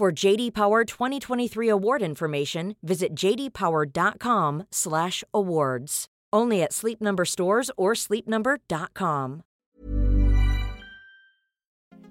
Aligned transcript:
For 0.00 0.10
JD 0.10 0.54
Power 0.54 0.86
2023 0.86 1.68
award 1.68 2.00
information, 2.00 2.74
visit 2.82 3.14
jdpower.com/awards. 3.14 6.06
Only 6.32 6.62
at 6.62 6.72
Sleep 6.72 7.02
Number 7.02 7.26
stores 7.26 7.70
or 7.76 7.94
sleepnumber.com. 7.94 9.42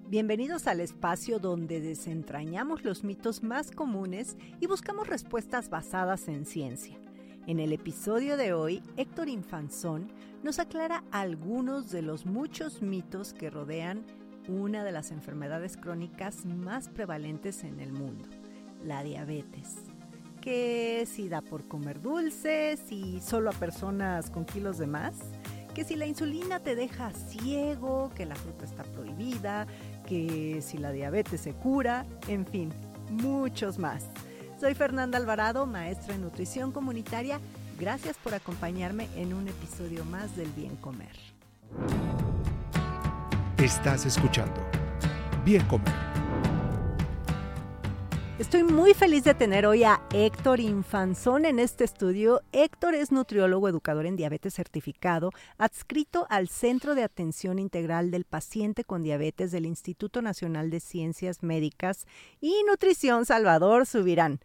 Bienvenidos 0.08 0.68
al 0.68 0.82
espacio 0.82 1.40
donde 1.40 1.82
desentrañamos 1.82 2.84
los 2.84 3.04
mitos 3.04 3.42
más 3.42 3.72
comunes 3.72 4.38
y 4.60 4.68
buscamos 4.68 5.08
respuestas 5.08 5.72
basadas 5.72 6.28
en 6.28 6.46
ciencia. 6.46 6.96
En 7.48 7.60
el 7.60 7.74
episodio 7.74 8.38
de 8.38 8.54
hoy, 8.54 8.84
Héctor 8.98 9.30
Infanzón 9.30 10.12
nos 10.44 10.60
aclara 10.60 11.04
algunos 11.10 11.90
de 11.90 12.04
los 12.04 12.28
muchos 12.28 12.84
mitos 12.84 13.34
que 13.34 13.50
rodean 13.50 14.06
una 14.50 14.84
de 14.84 14.92
las 14.92 15.12
enfermedades 15.12 15.78
crónicas 15.78 16.46
más 16.46 16.90
prevalentes 16.90 17.64
en 17.64 17.80
el 17.80 17.94
mundo, 17.94 18.26
la 18.84 19.04
diabetes. 19.04 19.76
Que 20.42 21.06
si 21.06 21.30
da 21.30 21.42
por 21.42 21.68
comer 21.68 22.02
dulces 22.02 22.92
y 22.92 23.20
solo 23.22 23.52
a 23.52 23.54
personas 23.54 24.30
con 24.30 24.46
kilos 24.46 24.78
de 24.78 24.88
más, 24.88 25.16
que 25.74 25.84
si 25.84 25.96
la 25.96 26.08
insulina 26.08 26.60
te 26.60 26.76
deja 26.76 27.12
ciego, 27.12 28.12
que 28.16 28.26
la 28.26 28.36
fruta 28.36 28.66
está 28.66 28.84
prohibida, 28.84 29.68
que 30.08 30.62
si 30.62 30.78
la 30.78 30.92
diabetes 30.92 31.42
se 31.42 31.54
cura, 31.54 32.06
en 32.28 32.46
fin, 32.46 32.72
muchos 33.12 33.78
más. 33.78 34.06
Soy 34.60 34.74
Fernanda 34.74 35.18
Alvarado, 35.18 35.66
maestra 35.66 36.16
en 36.16 36.22
nutrición 36.22 36.72
comunitaria. 36.72 37.40
Gracias 37.80 38.18
por 38.18 38.34
acompañarme 38.34 39.08
en 39.16 39.34
un 39.34 39.48
episodio 39.48 40.04
más 40.06 40.36
del 40.36 40.50
Bien 40.50 40.76
Comer. 40.78 41.16
Estás 43.62 44.06
escuchando 44.06 44.66
Bien 45.44 45.62
Comer. 45.66 45.94
Estoy 48.40 48.64
muy 48.64 48.94
feliz 48.94 49.26
de 49.26 49.34
tener 49.34 49.66
hoy 49.66 49.84
a 49.84 50.00
Héctor 50.14 50.62
Infanzón 50.62 51.44
en 51.44 51.60
este 51.60 51.84
estudio. 51.84 52.42
Héctor 52.54 52.96
es 52.96 53.12
nutriólogo 53.12 53.68
educador 53.68 54.06
en 54.06 54.16
diabetes 54.16 54.54
certificado, 54.54 55.32
adscrito 55.58 56.26
al 56.30 56.48
Centro 56.48 56.96
de 56.96 57.04
Atención 57.04 57.60
Integral 57.60 58.12
del 58.12 58.24
Paciente 58.24 58.86
con 58.86 59.04
Diabetes 59.04 59.52
del 59.52 59.66
Instituto 59.66 60.22
Nacional 60.22 60.70
de 60.70 60.80
Ciencias 60.80 61.44
Médicas 61.44 62.08
y 62.40 62.64
Nutrición 62.66 63.26
Salvador 63.26 63.86
Subirán 63.86 64.40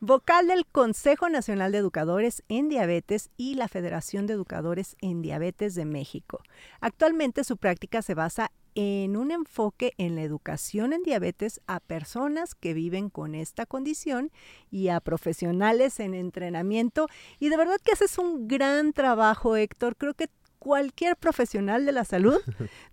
vocal 0.00 0.48
del 0.48 0.66
Consejo 0.66 1.28
Nacional 1.28 1.72
de 1.72 1.78
Educadores 1.78 2.42
en 2.48 2.68
Diabetes 2.68 3.30
y 3.36 3.54
la 3.54 3.68
Federación 3.68 4.26
de 4.26 4.34
Educadores 4.34 4.96
en 5.00 5.22
Diabetes 5.22 5.74
de 5.74 5.84
México. 5.84 6.40
Actualmente 6.80 7.44
su 7.44 7.56
práctica 7.56 8.02
se 8.02 8.14
basa 8.14 8.50
en 8.76 9.16
un 9.16 9.30
enfoque 9.30 9.94
en 9.96 10.16
la 10.16 10.22
educación 10.22 10.92
en 10.92 11.02
diabetes 11.02 11.62
a 11.66 11.80
personas 11.80 12.54
que 12.54 12.74
viven 12.74 13.08
con 13.08 13.34
esta 13.34 13.64
condición 13.64 14.30
y 14.70 14.88
a 14.88 15.00
profesionales 15.00 15.98
en 15.98 16.12
entrenamiento. 16.12 17.08
Y 17.40 17.48
de 17.48 17.56
verdad 17.56 17.78
que 17.82 17.92
haces 17.92 18.18
un 18.18 18.46
gran 18.46 18.92
trabajo, 18.92 19.56
Héctor. 19.56 19.96
Creo 19.96 20.12
que 20.12 20.28
cualquier 20.58 21.16
profesional 21.16 21.86
de 21.86 21.92
la 21.92 22.04
salud 22.04 22.38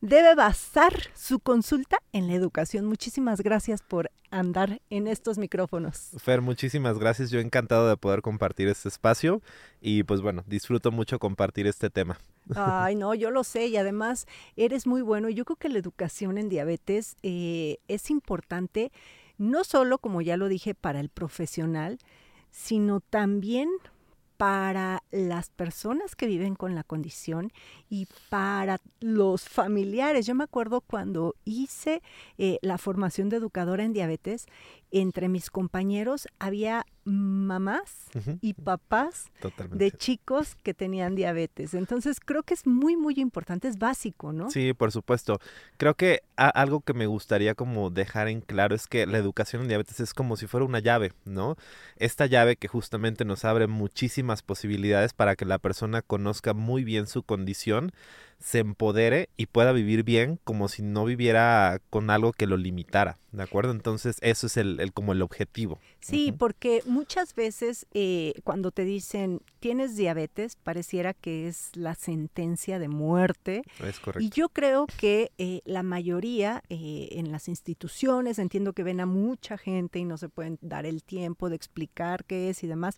debe 0.02 0.36
basar 0.36 0.94
su 1.16 1.40
consulta 1.40 1.98
en 2.12 2.28
la 2.28 2.34
educación. 2.34 2.86
Muchísimas 2.86 3.42
gracias 3.42 3.82
por 3.82 4.12
andar 4.32 4.82
en 4.90 5.08
estos 5.08 5.38
micrófonos. 5.38 6.12
Fer, 6.18 6.42
muchísimas 6.42 6.98
gracias. 6.98 7.30
Yo 7.30 7.40
encantado 7.40 7.88
de 7.88 7.98
poder 7.98 8.22
compartir 8.22 8.68
este 8.68 8.90
espacio 8.90 9.42
y 9.80 10.04
pues 10.04 10.22
bueno, 10.22 10.44
disfruto 10.48 10.92
mucho 10.92 11.20
compartir 11.20 11.68
este 11.68 11.90
tema. 11.90 12.20
Ay, 12.56 12.96
no, 12.96 13.14
yo 13.14 13.32
lo 13.32 13.44
sé 13.44 13.68
y 13.68 13.78
además 13.78 14.26
eres 14.56 14.88
muy 14.88 15.02
bueno. 15.02 15.30
Yo 15.30 15.46
creo 15.46 15.58
que 15.58 15.70
la 15.70 15.80
educación 15.80 16.38
en 16.38 16.50
diabetes 16.50 17.16
eh, 17.22 17.78
es 17.88 18.10
importante, 18.10 18.92
no 19.38 19.64
solo, 19.64 20.00
como 20.00 20.22
ya 20.22 20.36
lo 20.36 20.48
dije, 20.48 20.74
para 20.74 21.00
el 21.00 21.10
profesional, 21.10 22.00
sino 22.50 23.00
también 23.00 23.70
para 24.44 25.02
las 25.09 25.50
personas 25.52 26.18
que 26.18 26.28
viven 26.28 26.56
con 26.56 26.76
la 26.76 26.84
condición 26.84 27.54
y 27.90 28.08
para 28.28 28.81
los 29.00 29.48
familiares. 29.48 30.26
Yo 30.26 30.36
me 30.36 30.44
acuerdo 30.44 30.81
cuando 30.81 31.36
hice 31.46 32.02
eh, 32.38 32.59
la 32.62 32.78
formación 32.78 33.30
de 33.30 33.38
educadora 33.38 33.86
en 33.86 33.94
diabetes, 33.94 34.48
entre 34.92 35.30
mis 35.30 35.50
compañeros 35.50 36.28
había 36.40 36.86
mamás 37.06 38.09
y 38.42 38.54
papás 38.54 39.31
de 39.72 39.92
chicos 39.92 40.56
que 40.64 40.74
tenían 40.74 41.16
diabetes. 41.16 41.74
Entonces 41.74 42.20
creo 42.20 42.44
que 42.44 42.54
es 42.54 42.66
muy, 42.66 42.96
muy 42.96 43.16
importante, 43.18 43.68
es 43.68 43.78
básico, 43.78 44.31
¿no? 44.31 44.50
Sí, 44.50 44.74
por 44.74 44.92
supuesto. 44.92 45.40
Creo 45.78 45.96
que 45.96 46.22
algo 46.36 46.81
que 46.81 46.94
me 46.94 47.08
gustaría 47.08 47.56
como 47.56 47.90
dejar 47.90 48.28
en 48.28 48.42
claro 48.42 48.75
es 48.75 48.88
que 48.88 49.06
la 49.06 49.18
educación 49.18 49.64
en 49.64 49.68
diabetes 49.68 50.00
es 50.00 50.14
como 50.14 50.38
si 50.38 50.48
fuera 50.48 50.66
una 50.66 50.80
llave, 50.80 51.14
¿no? 51.25 51.58
Esta 51.98 52.25
llave 52.25 52.56
que 52.56 52.68
justamente 52.68 53.25
nos 53.25 53.46
abre 53.46 53.68
muchísimas 53.68 54.33
posibilidades 54.42 55.14
para 55.14 55.36
que 55.36 55.46
la 55.46 55.60
persona 55.60 56.02
conozca 56.02 56.54
muy 56.54 56.84
bien 56.84 57.08
su 57.08 57.24
condición 57.24 57.92
se 58.40 58.60
empodere 58.60 59.30
y 59.38 59.46
pueda 59.48 59.72
vivir 59.72 60.04
bien 60.04 60.40
como 60.44 60.68
si 60.68 60.82
no 60.82 61.06
viviera 61.06 61.80
con 61.90 62.10
algo 62.10 62.34
que 62.34 62.48
lo 62.48 62.58
limitara, 62.58 63.18
¿de 63.32 63.44
acuerdo? 63.44 63.72
Entonces 63.72 64.18
eso 64.22 64.48
es 64.48 64.58
el, 64.58 64.92
como 64.94 65.14
el 65.14 65.22
objetivo. 65.22 65.80
Sí, 66.00 66.32
porque 66.32 66.84
muchas 66.86 67.36
veces 67.36 67.86
eh, 67.94 68.34
cuando 68.44 68.72
te 68.72 68.84
dicen 68.84 69.42
tienes 69.60 69.96
diabetes, 69.96 70.58
pareciera 70.58 71.14
que 71.14 71.48
es 71.48 71.72
la 71.76 71.96
sentencia 71.96 72.80
de 72.80 72.90
muerte. 72.90 73.64
Es 73.82 74.00
correcto. 74.00 74.24
Y 74.24 74.30
yo 74.30 74.50
creo 74.50 74.88
que 74.98 75.32
eh, 75.38 75.62
la 75.66 75.84
mayoría 75.84 76.64
eh, 76.70 77.10
en 77.12 77.32
las 77.32 77.48
instituciones, 77.48 78.40
entiendo 78.40 78.74
que 78.74 78.84
ven 78.84 79.00
a 79.00 79.06
mucha 79.06 79.58
gente 79.58 80.00
y 80.00 80.06
no 80.06 80.18
se 80.18 80.30
pueden 80.30 80.60
dar 80.62 80.86
el 80.86 81.04
tiempo 81.04 81.50
de 81.50 81.56
explicar 81.56 82.26
qué 82.26 82.50
es 82.50 82.64
y 82.64 82.68
demás, 82.68 82.98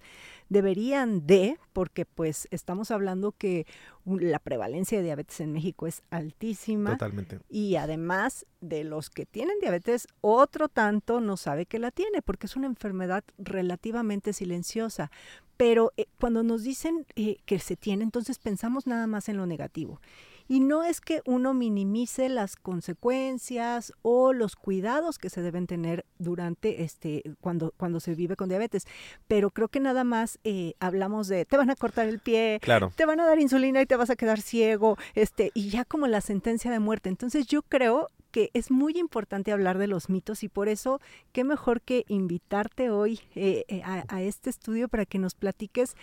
deberían 0.49 1.27
de, 1.27 1.57
porque 1.73 2.05
pues 2.05 2.47
estamos 2.51 2.91
hablando 2.91 3.31
que 3.31 3.67
la 4.05 4.39
prevalencia 4.39 4.97
de 4.97 5.03
diabetes 5.03 5.34
en 5.39 5.53
México 5.53 5.87
es 5.87 6.01
altísima. 6.09 6.91
Totalmente. 6.91 7.39
Y 7.49 7.75
además 7.75 8.45
de 8.61 8.83
los 8.83 9.09
que 9.09 9.25
tienen 9.25 9.59
diabetes, 9.59 10.07
otro 10.21 10.69
tanto 10.69 11.21
no 11.21 11.37
sabe 11.37 11.65
que 11.65 11.79
la 11.79 11.91
tiene, 11.91 12.21
porque 12.21 12.47
es 12.47 12.55
una 12.55 12.67
enfermedad 12.67 13.23
relativamente 13.37 14.33
silenciosa. 14.33 15.11
Pero 15.57 15.93
eh, 15.97 16.07
cuando 16.19 16.43
nos 16.43 16.63
dicen 16.63 17.05
eh, 17.15 17.37
que 17.45 17.59
se 17.59 17.75
tiene, 17.75 18.03
entonces 18.03 18.39
pensamos 18.39 18.87
nada 18.87 19.07
más 19.07 19.29
en 19.29 19.37
lo 19.37 19.45
negativo. 19.45 20.01
Y 20.47 20.59
no 20.59 20.83
es 20.83 21.01
que 21.01 21.21
uno 21.25 21.53
minimice 21.53 22.29
las 22.29 22.55
consecuencias 22.55 23.93
o 24.01 24.33
los 24.33 24.55
cuidados 24.55 25.17
que 25.17 25.29
se 25.29 25.41
deben 25.41 25.67
tener 25.67 26.05
durante 26.19 26.83
este 26.83 27.23
cuando, 27.41 27.73
cuando 27.77 27.99
se 27.99 28.13
vive 28.15 28.35
con 28.35 28.49
diabetes, 28.49 28.85
pero 29.27 29.51
creo 29.51 29.67
que 29.69 29.79
nada 29.79 30.03
más 30.03 30.39
eh, 30.43 30.73
hablamos 30.79 31.27
de 31.27 31.45
te 31.45 31.57
van 31.57 31.69
a 31.69 31.75
cortar 31.75 32.07
el 32.07 32.19
pie, 32.19 32.59
claro. 32.61 32.91
te 32.95 33.05
van 33.05 33.19
a 33.19 33.25
dar 33.25 33.39
insulina 33.39 33.81
y 33.81 33.85
te 33.85 33.95
vas 33.95 34.09
a 34.09 34.15
quedar 34.15 34.41
ciego, 34.41 34.97
este, 35.15 35.51
y 35.53 35.69
ya 35.69 35.85
como 35.85 36.07
la 36.07 36.21
sentencia 36.21 36.71
de 36.71 36.79
muerte. 36.79 37.09
Entonces 37.09 37.47
yo 37.47 37.61
creo 37.63 38.09
que 38.35 38.49
es 38.53 38.69
muy 38.69 38.97
importante 38.97 39.53
hablar 39.53 39.77
de 39.77 39.87
los 39.87 40.09
mitos 40.09 40.43
y 40.43 40.49
por 40.49 40.67
eso 40.67 40.99
qué 41.31 41.45
mejor 41.45 41.81
que 41.81 42.03
invitarte 42.09 42.89
hoy 42.89 43.21
eh, 43.33 43.63
eh, 43.69 43.81
a, 43.81 44.21
este 44.21 44.49
estudio 44.49 44.89
para 44.89 45.05
que 45.05 45.19
nos 45.19 45.35
platiques 45.35 45.95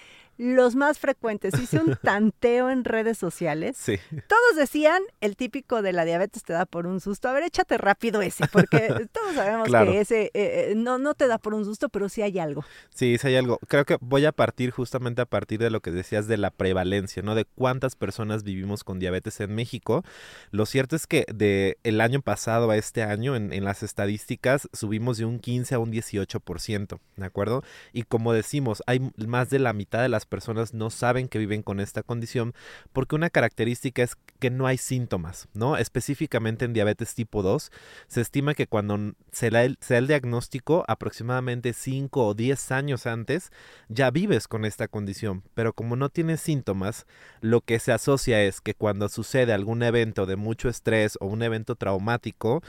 los 0.43 0.75
más 0.75 0.99
frecuentes. 0.99 1.55
Hice 1.59 1.79
un 1.79 1.97
tanteo 2.03 2.71
en 2.71 2.85
redes 2.85 3.17
sociales. 3.17 3.77
Sí. 3.79 3.99
Todos 4.11 4.57
decían 4.57 5.03
el 5.21 5.37
típico 5.37 5.83
de 5.83 5.93
la 5.93 6.05
diabetes 6.05 6.43
te 6.43 6.53
da 6.53 6.67
por 6.67 6.87
un 6.87 7.01
susto. 7.01 7.29
A 7.29 7.33
ver, 7.33 7.45
échate 7.45 7.79
rápido 7.79 8.23
ese, 8.23 8.47
porque 8.49 8.79
todos 9.13 9.35
sabemos 9.35 9.69
que 9.69 10.01
ese 10.01 10.31
eh, 10.35 10.75
no, 10.77 10.99
no 10.99 11.15
te 11.15 11.29
da 11.29 11.39
por 11.39 11.55
un 11.55 11.65
susto, 11.65 11.89
pero 11.89 12.09
sí 12.09 12.23
hay 12.23 12.39
algo. 12.39 12.65
Sí, 12.91 13.17
sí 13.19 13.29
hay 13.29 13.37
algo. 13.37 13.59
Creo 13.69 13.85
que 13.85 13.97
voy 14.01 14.25
a 14.25 14.33
partir 14.33 14.71
justamente 14.71 15.23
a 15.23 15.27
partir 15.27 15.61
de 15.61 15.71
lo 15.71 15.81
que 15.81 15.91
decías 15.91 16.27
de 16.27 16.37
la 16.37 16.51
prevalencia, 16.51 17.23
¿no? 17.23 17.35
De 17.35 17.45
cuántas 17.45 17.95
personas 17.95 18.43
vivimos 18.43 18.83
con 18.85 18.99
diabetes 18.99 19.41
en 19.41 19.55
México. 19.55 20.05
Lo 20.51 20.67
cierto 20.67 20.97
es 20.97 21.07
que 21.07 21.25
de 21.33 21.79
el 21.85 22.01
año 22.01 22.21
pasado 22.21 22.71
a 22.71 22.77
este 22.77 23.03
año 23.03 23.37
en, 23.37 23.53
en, 23.53 23.65
las 23.65 23.83
estadísticas 23.83 24.69
subimos 24.73 25.19
de 25.19 25.25
un 25.25 25.39
15 25.39 25.77
a 25.77 25.79
un 25.79 25.93
18%, 25.93 26.99
¿de 27.17 27.25
acuerdo? 27.25 27.63
Y 27.93 28.03
como 28.03 28.33
decimos, 28.33 28.83
hay 28.87 29.13
más 29.17 29.51
de 29.51 29.61
la 29.61 29.73
mitad 29.73 30.03
de 30.03 30.09
las 30.09 30.27
personas 30.33 30.73
no 30.73 30.89
saben 30.89 31.29
que 31.29 31.39
viven 31.39 31.63
con 31.63 31.79
esta 31.79 32.03
condición 32.03 32.55
porque 32.95 33.15
una 33.15 33.29
característica 33.29 34.03
es 34.03 34.17
que 34.39 34.49
no 34.49 34.67
hay 34.67 34.79
síntomas, 34.79 35.47
¿no? 35.53 35.77
Específicamente 35.77 36.65
en 36.65 36.73
diabetes 36.73 37.15
tipo 37.15 37.43
2, 37.43 37.71
se 38.09 38.23
estima 38.23 38.55
que 38.55 38.67
cuando 38.67 39.13
se 39.31 39.51
da 39.51 39.63
el, 39.63 39.77
se 39.83 39.93
da 39.93 39.99
el 39.99 40.07
diagnóstico 40.07 40.85
aproximadamente 40.89 41.75
5 41.75 42.27
o 42.29 42.33
10 42.33 42.73
años 42.73 43.07
antes, 43.07 43.53
ya 43.91 44.11
vives 44.11 44.49
con 44.49 44.65
esta 44.65 44.89
condición, 44.89 45.43
pero 45.53 45.75
como 45.75 45.97
no 45.97 46.09
tienes 46.09 46.41
síntomas, 46.41 47.07
lo 47.43 47.61
que 47.61 47.79
se 47.79 47.93
asocia 47.93 48.43
es 48.43 48.63
que 48.63 48.73
cuando 48.73 49.11
sucede 49.11 49.53
algún 49.53 49.83
evento 49.83 50.25
de 50.25 50.37
mucho 50.37 50.71
estrés 50.71 51.19
o 51.21 51.27
un 51.27 51.43
evento 51.43 51.77
traumático, 51.77 52.63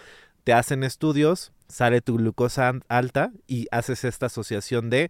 te 0.43 0.51
hacen 0.51 0.83
estudios, 0.83 1.53
sale 1.69 2.01
tu 2.01 2.17
glucosa 2.17 2.73
alta 2.89 3.31
y 3.47 3.67
haces 3.71 4.03
esta 4.03 4.25
asociación 4.25 4.89
de 4.89 5.09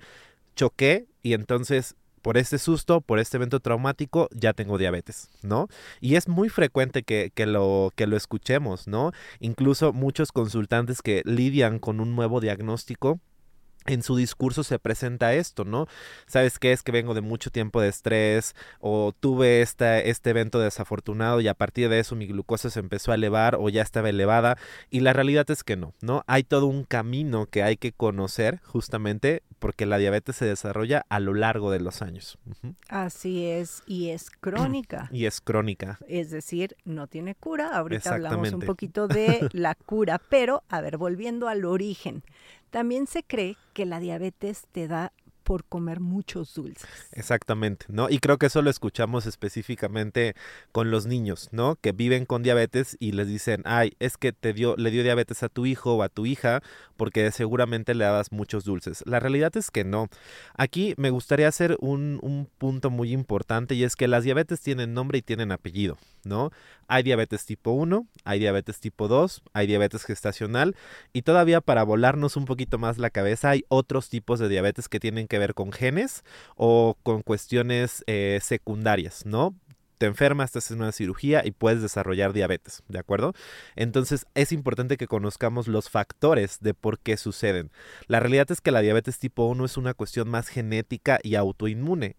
choqué 0.56 1.08
y 1.24 1.34
entonces 1.34 1.96
por 2.24 2.38
este 2.38 2.58
susto, 2.58 3.02
por 3.02 3.20
este 3.20 3.38
evento 3.38 3.60
traumático, 3.60 4.30
ya 4.32 4.54
tengo 4.54 4.80
diabetes, 4.80 5.30
¿no? 5.44 5.68
Y 6.02 6.16
es 6.16 6.28
muy 6.28 6.50
frecuente 6.50 7.04
que, 7.04 7.32
que, 7.36 7.46
lo, 7.46 7.92
que 7.96 8.08
lo 8.08 8.18
escuchemos, 8.18 8.88
¿no? 8.88 9.12
Incluso 9.40 9.94
muchos 9.94 10.32
consultantes 10.32 11.04
que 11.04 11.22
lidian 11.26 11.78
con 11.78 12.00
un 12.00 12.16
nuevo 12.16 12.40
diagnóstico 12.40 13.20
en 13.86 14.04
su 14.04 14.16
discurso 14.16 14.64
se 14.64 14.80
presenta 14.80 15.34
esto, 15.34 15.66
¿no? 15.66 15.88
¿Sabes 16.26 16.60
qué? 16.60 16.72
Es 16.72 16.84
que 16.84 16.92
vengo 16.92 17.14
de 17.14 17.22
mucho 17.22 17.50
tiempo 17.50 17.82
de 17.82 17.90
estrés 17.90 18.56
o 18.80 19.14
tuve 19.20 19.62
esta, 19.62 20.00
este 20.00 20.30
evento 20.32 20.60
desafortunado 20.60 21.42
y 21.42 21.48
a 21.48 21.54
partir 21.54 21.90
de 21.90 22.00
eso 22.00 22.16
mi 22.16 22.28
glucosa 22.28 22.70
se 22.70 22.80
empezó 22.80 23.12
a 23.12 23.16
elevar 23.16 23.56
o 23.56 23.70
ya 23.70 23.82
estaba 23.82 24.10
elevada 24.10 24.58
y 24.90 25.02
la 25.02 25.14
realidad 25.14 25.50
es 25.52 25.64
que 25.64 25.76
no, 25.76 25.94
¿no? 26.02 26.24
Hay 26.28 26.44
todo 26.44 26.68
un 26.68 26.84
camino 26.84 27.46
que 27.46 27.64
hay 27.64 27.78
que 27.78 27.92
conocer 27.92 28.60
justamente 28.64 29.44
porque 29.60 29.86
la 29.86 29.98
diabetes 29.98 30.36
se 30.36 30.46
desarrolla 30.46 31.06
a 31.08 31.20
lo 31.20 31.34
largo 31.34 31.72
de 31.72 31.80
los 31.80 32.02
años. 32.02 32.38
Uh 32.46 32.52
-huh. 32.52 32.76
Así 32.90 33.46
es, 33.46 33.82
y 33.88 34.10
es 34.10 34.30
crónica. 34.42 35.10
y 35.12 35.26
es 35.26 35.40
crónica. 35.42 36.00
Es 36.08 36.32
decir, 36.32 36.76
no 36.84 37.08
tiene 37.08 37.36
cura. 37.36 37.78
Ahorita 37.78 38.14
hablamos 38.14 38.52
un 38.52 38.62
poquito 38.62 39.08
de 39.08 39.48
la 39.54 39.76
cura, 39.76 40.20
pero 40.30 40.64
a 40.70 40.82
ver, 40.82 40.98
volviendo 40.98 41.48
al 41.48 41.66
origen. 41.66 42.24
También 42.74 43.06
se 43.06 43.22
cree 43.22 43.56
que 43.74 43.86
la 43.86 44.00
diabetes 44.00 44.66
te 44.72 44.88
da 44.88 45.14
por 45.44 45.66
comer 45.66 46.00
muchos 46.00 46.54
dulces. 46.54 46.90
Exactamente, 47.12 47.86
¿no? 47.90 48.10
Y 48.10 48.20
creo 48.20 48.38
que 48.38 48.48
eso 48.48 48.62
lo 48.62 48.70
escuchamos 48.70 49.26
específicamente 49.26 50.36
con 50.72 50.92
los 50.92 51.06
niños, 51.06 51.50
¿no? 51.52 51.76
Que 51.76 51.92
viven 51.92 52.26
con 52.26 52.44
diabetes 52.44 52.98
y 53.00 53.12
les 53.12 53.28
dicen, 53.28 53.62
ay, 53.66 53.94
es 54.00 54.18
que 54.18 54.32
te 54.32 54.54
dio, 54.54 54.76
le 54.78 54.92
dio 54.92 55.04
diabetes 55.04 55.44
a 55.44 55.50
tu 55.50 55.66
hijo 55.66 55.96
o 55.96 56.04
a 56.04 56.10
tu 56.10 56.26
hija 56.26 56.62
porque 56.96 57.32
seguramente 57.32 57.94
le 57.94 58.06
dabas 58.06 58.32
muchos 58.32 58.64
dulces. 58.64 59.04
La 59.06 59.20
realidad 59.20 59.56
es 59.58 59.72
que 59.72 59.84
no. 59.84 60.08
Aquí 60.56 60.94
me 60.98 61.10
gustaría 61.10 61.48
hacer 61.48 61.78
un, 61.80 62.20
un 62.22 62.48
punto 62.58 62.90
muy 62.90 63.12
importante 63.12 63.76
y 63.76 63.84
es 63.84 63.96
que 63.96 64.08
las 64.08 64.24
diabetes 64.24 64.62
tienen 64.62 64.94
nombre 64.94 65.18
y 65.18 65.22
tienen 65.22 65.52
apellido, 65.52 65.98
¿no? 66.24 66.52
Hay 66.88 67.04
diabetes 67.04 67.46
tipo 67.46 67.72
1, 67.72 68.08
hay 68.24 68.40
diabetes 68.40 68.80
tipo 68.80 69.08
2, 69.08 69.42
hay 69.54 69.68
diabetes 69.68 70.04
gestacional 70.04 70.76
y 71.12 71.24
todavía 71.24 71.62
para 71.62 71.84
volarnos 71.84 72.36
un 72.38 72.46
poquito 72.46 72.78
más 72.78 72.98
la 72.98 73.10
cabeza 73.10 73.50
hay 73.50 73.66
otros 73.70 74.10
tipos 74.10 74.40
de 74.40 74.50
diabetes 74.50 74.90
que 74.90 75.00
tienen 75.00 75.28
que 75.28 75.33
ver 75.40 75.54
con 75.54 75.72
genes 75.72 76.24
o 76.56 76.98
con 77.04 77.22
cuestiones 77.22 78.04
eh, 78.08 78.40
secundarias, 78.42 79.26
¿no? 79.26 79.56
te 80.04 80.08
enfermas, 80.08 80.52
te 80.52 80.60
haces 80.60 80.76
una 80.76 80.92
cirugía 80.92 81.44
y 81.46 81.52
puedes 81.52 81.82
desarrollar 81.82 82.34
diabetes, 82.34 82.84
¿de 82.90 83.00
acuerdo? 83.00 83.34
Entonces 83.78 84.26
es 84.36 84.52
importante 84.52 84.98
que 84.98 85.08
conozcamos 85.08 85.70
los 85.70 85.90
factores 85.90 86.58
de 86.60 86.74
por 86.74 87.00
qué 87.00 87.16
suceden. 87.16 87.72
La 88.08 88.20
realidad 88.20 88.52
es 88.52 88.60
que 88.60 88.72
la 88.72 88.82
diabetes 88.82 89.18
tipo 89.18 89.46
1 89.46 89.64
es 89.64 89.78
una 89.78 89.94
cuestión 89.94 90.30
más 90.30 90.50
genética 90.50 91.20
y 91.24 91.36
autoinmune. 91.36 92.18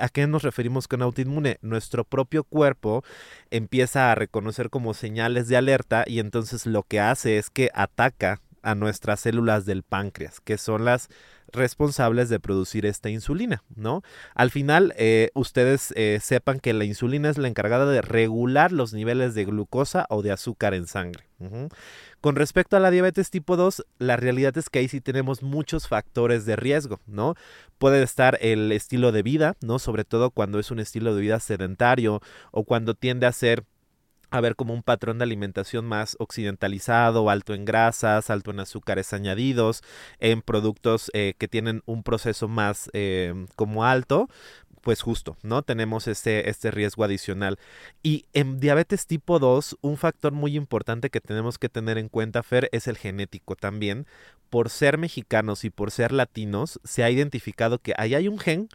¿A 0.00 0.08
qué 0.10 0.28
nos 0.28 0.44
referimos 0.44 0.86
con 0.86 1.02
autoinmune? 1.02 1.58
Nuestro 1.60 2.04
propio 2.04 2.44
cuerpo 2.44 3.02
empieza 3.50 4.12
a 4.12 4.14
reconocer 4.14 4.70
como 4.70 4.94
señales 4.94 5.48
de 5.48 5.56
alerta 5.56 6.04
y 6.06 6.20
entonces 6.20 6.66
lo 6.66 6.84
que 6.84 7.00
hace 7.00 7.38
es 7.38 7.50
que 7.50 7.68
ataca 7.74 8.40
a 8.62 8.74
nuestras 8.74 9.20
células 9.20 9.66
del 9.66 9.82
páncreas, 9.82 10.40
que 10.40 10.56
son 10.56 10.84
las 10.84 11.08
responsables 11.54 12.28
de 12.28 12.40
producir 12.40 12.86
esta 12.86 13.10
insulina, 13.10 13.62
¿no? 13.74 14.02
Al 14.34 14.50
final, 14.50 14.94
eh, 14.96 15.30
ustedes 15.34 15.92
eh, 15.96 16.18
sepan 16.22 16.60
que 16.60 16.72
la 16.72 16.84
insulina 16.84 17.30
es 17.30 17.38
la 17.38 17.48
encargada 17.48 17.86
de 17.86 18.02
regular 18.02 18.72
los 18.72 18.92
niveles 18.92 19.34
de 19.34 19.44
glucosa 19.44 20.06
o 20.10 20.22
de 20.22 20.32
azúcar 20.32 20.74
en 20.74 20.86
sangre. 20.86 21.24
Con 22.20 22.36
respecto 22.36 22.76
a 22.76 22.80
la 22.80 22.90
diabetes 22.90 23.30
tipo 23.30 23.56
2, 23.56 23.84
la 23.98 24.16
realidad 24.16 24.56
es 24.56 24.70
que 24.70 24.78
ahí 24.78 24.88
sí 24.88 25.02
tenemos 25.02 25.42
muchos 25.42 25.88
factores 25.88 26.46
de 26.46 26.56
riesgo, 26.56 27.00
¿no? 27.06 27.34
Puede 27.76 28.02
estar 28.02 28.38
el 28.40 28.72
estilo 28.72 29.12
de 29.12 29.22
vida, 29.22 29.54
¿no? 29.60 29.78
Sobre 29.78 30.04
todo 30.04 30.30
cuando 30.30 30.58
es 30.58 30.70
un 30.70 30.78
estilo 30.78 31.14
de 31.14 31.20
vida 31.20 31.40
sedentario 31.40 32.22
o 32.50 32.64
cuando 32.64 32.94
tiende 32.94 33.26
a 33.26 33.32
ser 33.32 33.64
a 34.34 34.40
ver 34.40 34.56
como 34.56 34.74
un 34.74 34.82
patrón 34.82 35.18
de 35.18 35.22
alimentación 35.22 35.86
más 35.86 36.16
occidentalizado, 36.18 37.30
alto 37.30 37.54
en 37.54 37.64
grasas, 37.64 38.30
alto 38.30 38.50
en 38.50 38.58
azúcares 38.58 39.12
añadidos, 39.12 39.82
en 40.18 40.42
productos 40.42 41.08
eh, 41.14 41.34
que 41.38 41.46
tienen 41.46 41.82
un 41.86 42.02
proceso 42.02 42.48
más 42.48 42.90
eh, 42.94 43.46
como 43.54 43.84
alto, 43.84 44.28
pues 44.80 45.02
justo, 45.02 45.36
¿no? 45.44 45.62
Tenemos 45.62 46.08
este, 46.08 46.50
este 46.50 46.72
riesgo 46.72 47.04
adicional. 47.04 47.60
Y 48.02 48.26
en 48.32 48.58
diabetes 48.58 49.06
tipo 49.06 49.38
2, 49.38 49.78
un 49.82 49.96
factor 49.96 50.32
muy 50.32 50.56
importante 50.56 51.10
que 51.10 51.20
tenemos 51.20 51.56
que 51.56 51.68
tener 51.68 51.96
en 51.96 52.08
cuenta, 52.08 52.42
Fer, 52.42 52.68
es 52.72 52.88
el 52.88 52.98
genético 52.98 53.54
también. 53.54 54.04
Por 54.50 54.68
ser 54.68 54.98
mexicanos 54.98 55.64
y 55.64 55.70
por 55.70 55.92
ser 55.92 56.10
latinos, 56.10 56.80
se 56.82 57.04
ha 57.04 57.10
identificado 57.10 57.78
que 57.78 57.94
ahí 57.96 58.16
hay 58.16 58.26
un 58.26 58.40
gen 58.40 58.68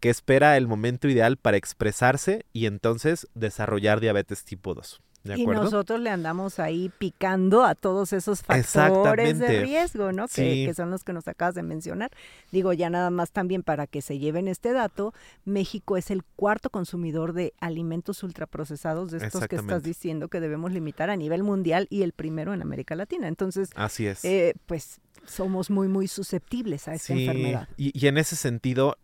que 0.00 0.10
espera 0.10 0.56
el 0.56 0.66
momento 0.66 1.08
ideal 1.08 1.36
para 1.36 1.56
expresarse 1.56 2.46
y 2.52 2.66
entonces 2.66 3.28
desarrollar 3.34 4.00
diabetes 4.00 4.44
tipo 4.44 4.74
2. 4.74 5.00
Y 5.34 5.46
nosotros 5.46 6.00
le 6.00 6.10
andamos 6.10 6.58
ahí 6.58 6.90
picando 6.98 7.64
a 7.64 7.74
todos 7.74 8.12
esos 8.12 8.42
factores 8.42 9.38
de 9.38 9.62
riesgo, 9.62 10.12
¿no? 10.12 10.28
Sí. 10.28 10.42
Que, 10.42 10.66
que, 10.66 10.74
son 10.74 10.90
los 10.90 11.02
que 11.04 11.12
nos 11.12 11.26
acabas 11.26 11.54
de 11.54 11.62
mencionar. 11.62 12.10
Digo, 12.52 12.72
ya 12.72 12.90
nada 12.90 13.10
más 13.10 13.32
también 13.32 13.62
para 13.62 13.86
que 13.86 14.02
se 14.02 14.18
lleven 14.18 14.48
este 14.48 14.72
dato, 14.72 15.14
México 15.44 15.96
es 15.96 16.10
el 16.10 16.22
cuarto 16.22 16.70
consumidor 16.70 17.32
de 17.32 17.54
alimentos 17.60 18.22
ultraprocesados 18.22 19.10
de 19.10 19.18
estos 19.18 19.48
que 19.48 19.56
estás 19.56 19.82
diciendo 19.82 20.28
que 20.28 20.40
debemos 20.40 20.72
limitar 20.72 21.10
a 21.10 21.16
nivel 21.16 21.42
mundial 21.42 21.86
y 21.90 22.02
el 22.02 22.12
primero 22.12 22.54
en 22.54 22.62
América 22.62 22.94
Latina. 22.94 23.28
Entonces, 23.28 23.70
así 23.74 24.06
es. 24.06 24.24
Eh, 24.24 24.54
pues 24.66 25.00
somos 25.24 25.70
muy, 25.70 25.88
muy 25.88 26.06
susceptibles 26.06 26.86
a 26.88 26.94
esta 26.94 27.14
sí. 27.14 27.26
enfermedad. 27.26 27.68
Y, 27.76 27.98
y 27.98 28.06
en 28.06 28.18
ese 28.18 28.36
sentido, 28.36 28.96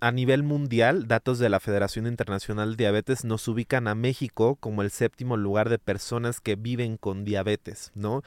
a 0.00 0.12
nivel 0.12 0.42
mundial, 0.42 1.08
datos 1.08 1.38
de 1.38 1.48
la 1.48 1.60
Federación 1.60 2.06
Internacional 2.06 2.72
de 2.72 2.84
Diabetes 2.84 3.24
nos 3.24 3.48
ubican 3.48 3.88
a 3.88 3.94
México 3.94 4.56
como 4.56 4.82
el 4.82 4.90
séptimo 4.90 5.36
lugar 5.36 5.68
de 5.68 5.78
personas 5.78 6.40
que 6.40 6.54
viven 6.54 6.96
con 6.96 7.24
diabetes, 7.24 7.90
¿no? 7.94 8.22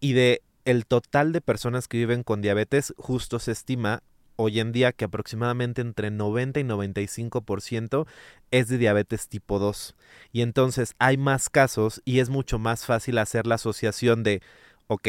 Y 0.00 0.14
de 0.14 0.42
el 0.64 0.86
total 0.86 1.32
de 1.32 1.40
personas 1.40 1.88
que 1.88 1.98
viven 1.98 2.22
con 2.22 2.42
diabetes, 2.42 2.92
justo 2.96 3.38
se 3.38 3.52
estima 3.52 4.02
hoy 4.36 4.58
en 4.58 4.72
día 4.72 4.92
que 4.92 5.04
aproximadamente 5.04 5.80
entre 5.82 6.10
90 6.10 6.60
y 6.60 6.64
95% 6.64 8.06
es 8.50 8.68
de 8.68 8.78
diabetes 8.78 9.28
tipo 9.28 9.58
2. 9.58 9.94
Y 10.32 10.42
entonces 10.42 10.94
hay 10.98 11.16
más 11.18 11.50
casos 11.50 12.00
y 12.04 12.20
es 12.20 12.30
mucho 12.30 12.58
más 12.58 12.86
fácil 12.86 13.18
hacer 13.18 13.46
la 13.46 13.56
asociación 13.56 14.22
de, 14.22 14.42
ok, 14.86 15.08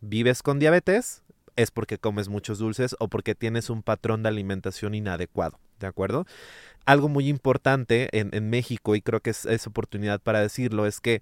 vives 0.00 0.42
con 0.42 0.58
diabetes, 0.58 1.22
es 1.58 1.72
porque 1.72 1.98
comes 1.98 2.28
muchos 2.28 2.58
dulces 2.58 2.94
o 3.00 3.08
porque 3.08 3.34
tienes 3.34 3.68
un 3.68 3.82
patrón 3.82 4.22
de 4.22 4.28
alimentación 4.28 4.94
inadecuado, 4.94 5.58
¿de 5.80 5.88
acuerdo? 5.88 6.24
Algo 6.86 7.08
muy 7.08 7.28
importante 7.28 8.08
en, 8.18 8.30
en 8.32 8.48
México, 8.48 8.94
y 8.94 9.02
creo 9.02 9.20
que 9.20 9.30
es, 9.30 9.44
es 9.44 9.66
oportunidad 9.66 10.20
para 10.20 10.40
decirlo, 10.40 10.86
es 10.86 11.00
que 11.00 11.20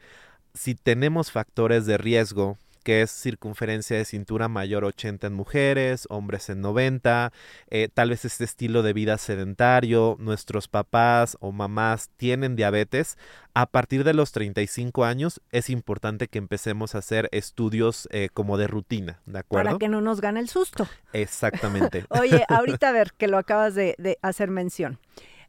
si 0.53 0.75
tenemos 0.75 1.33
factores 1.33 1.87
de 1.87 1.97
riesgo 1.97 2.59
que 2.87 3.03
es 3.03 3.11
circunferencia 3.11 3.97
de 3.97 4.05
cintura 4.05 4.47
mayor 4.47 4.85
80 4.85 5.27
en 5.27 5.33
mujeres, 5.33 6.07
hombres 6.09 6.49
en 6.51 6.61
90, 6.61 7.33
eh, 7.69 7.89
tal 7.93 8.11
vez 8.11 8.25
este 8.25 8.45
estilo 8.45 8.85
de 8.85 8.93
vida 8.93 9.19
sedentario, 9.19 10.15
nuestros 10.21 10.69
papás 10.69 11.37
o 11.41 11.51
mamás 11.51 12.11
tienen 12.17 12.55
diabetes, 12.55 13.19
a 13.55 13.67
partir 13.67 14.05
de 14.05 14.15
los 14.15 14.31
35 14.31 15.05
años 15.05 15.41
es 15.51 15.69
importante 15.69 16.29
que 16.29 16.39
empecemos 16.39 16.95
a 16.95 16.99
hacer 16.99 17.29
estudios 17.33 18.09
eh, 18.13 18.29
como 18.33 18.57
de 18.57 18.69
rutina, 18.69 19.21
¿de 19.27 19.41
acuerdo? 19.41 19.71
Para 19.71 19.79
que 19.79 19.89
no 19.89 20.01
nos 20.01 20.21
gane 20.21 20.39
el 20.39 20.49
susto. 20.49 20.87
Exactamente. 21.13 22.07
Oye, 22.11 22.45
ahorita 22.49 22.91
a 22.91 22.93
ver, 22.93 23.15
que 23.19 23.27
lo 23.27 23.39
acabas 23.39 23.75
de, 23.75 23.97
de 23.99 24.17
hacer 24.23 24.49
mención. 24.49 25.01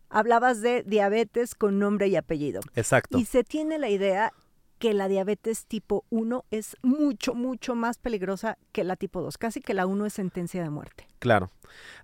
Hablabas 0.10 0.62
de 0.62 0.82
diabetes 0.82 1.54
con 1.54 1.78
nombre 1.78 2.08
y 2.08 2.16
apellido. 2.16 2.62
Exacto. 2.74 3.20
Y 3.20 3.26
se 3.26 3.44
tiene 3.44 3.78
la 3.78 3.90
idea 3.90 4.34
que 4.80 4.94
la 4.94 5.08
diabetes 5.08 5.66
tipo 5.66 6.06
1 6.10 6.46
es 6.52 6.78
mucho, 6.82 7.34
mucho 7.34 7.76
más 7.76 7.98
peligrosa 7.98 8.58
que 8.72 8.84
la 8.84 8.96
tipo 8.96 9.22
2, 9.22 9.38
casi 9.38 9.62
que 9.62 9.74
la 9.74 9.86
1 9.86 10.06
es 10.06 10.14
sentencia 10.14 10.62
de 10.64 10.70
muerte. 10.70 11.08
Claro. 11.20 11.50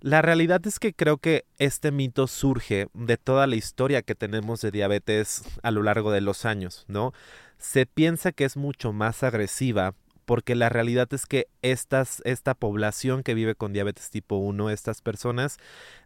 La 0.00 0.22
realidad 0.22 0.66
es 0.66 0.78
que 0.78 0.92
creo 0.92 1.18
que 1.18 1.44
este 1.58 1.92
mito 1.92 2.26
surge 2.26 2.88
de 2.94 3.16
toda 3.16 3.46
la 3.46 3.56
historia 3.56 4.02
que 4.02 4.14
tenemos 4.14 4.60
de 4.60 4.70
diabetes 4.70 5.44
a 5.62 5.70
lo 5.70 5.82
largo 5.82 6.10
de 6.10 6.20
los 6.20 6.44
años, 6.44 6.84
¿no? 6.88 7.12
Se 7.58 7.86
piensa 7.86 8.32
que 8.32 8.44
es 8.44 8.56
mucho 8.56 8.92
más 8.92 9.22
agresiva 9.22 9.94
porque 10.24 10.54
la 10.54 10.68
realidad 10.68 11.08
es 11.12 11.26
que 11.26 11.48
esta 11.62 12.54
población 12.54 13.22
que 13.22 13.34
vive 13.34 13.54
con 13.54 13.72
diabetes 13.72 14.10
tipo 14.10 14.36
1, 14.36 14.70
estas 14.70 15.02
personas 15.02 15.58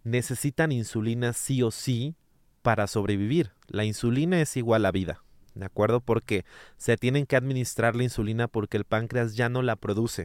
necesitan 0.03 0.73
insulina 0.73 1.33
sí 1.33 1.63
o 1.63 1.71
sí 1.71 2.17
para 2.63 2.89
sobrevivir. 2.89 3.53
La 3.69 3.85
insulina 3.85 4.41
es 4.41 4.57
igual 4.57 4.87
a 4.87 4.91
vida, 4.91 5.23
¿de 5.59 5.67
acuerdo? 5.67 6.01
Porque 6.01 6.45
se 6.77 6.97
tienen 6.97 7.27
que 7.27 7.37
administrar 7.37 7.97
la 7.97 8.05
insulina 8.05 8.49
porque 8.49 8.77
el 8.77 8.85
páncreas 8.85 9.37
ya 9.37 9.49
no 9.49 9.63
la 9.63 9.77
produce. 9.77 10.25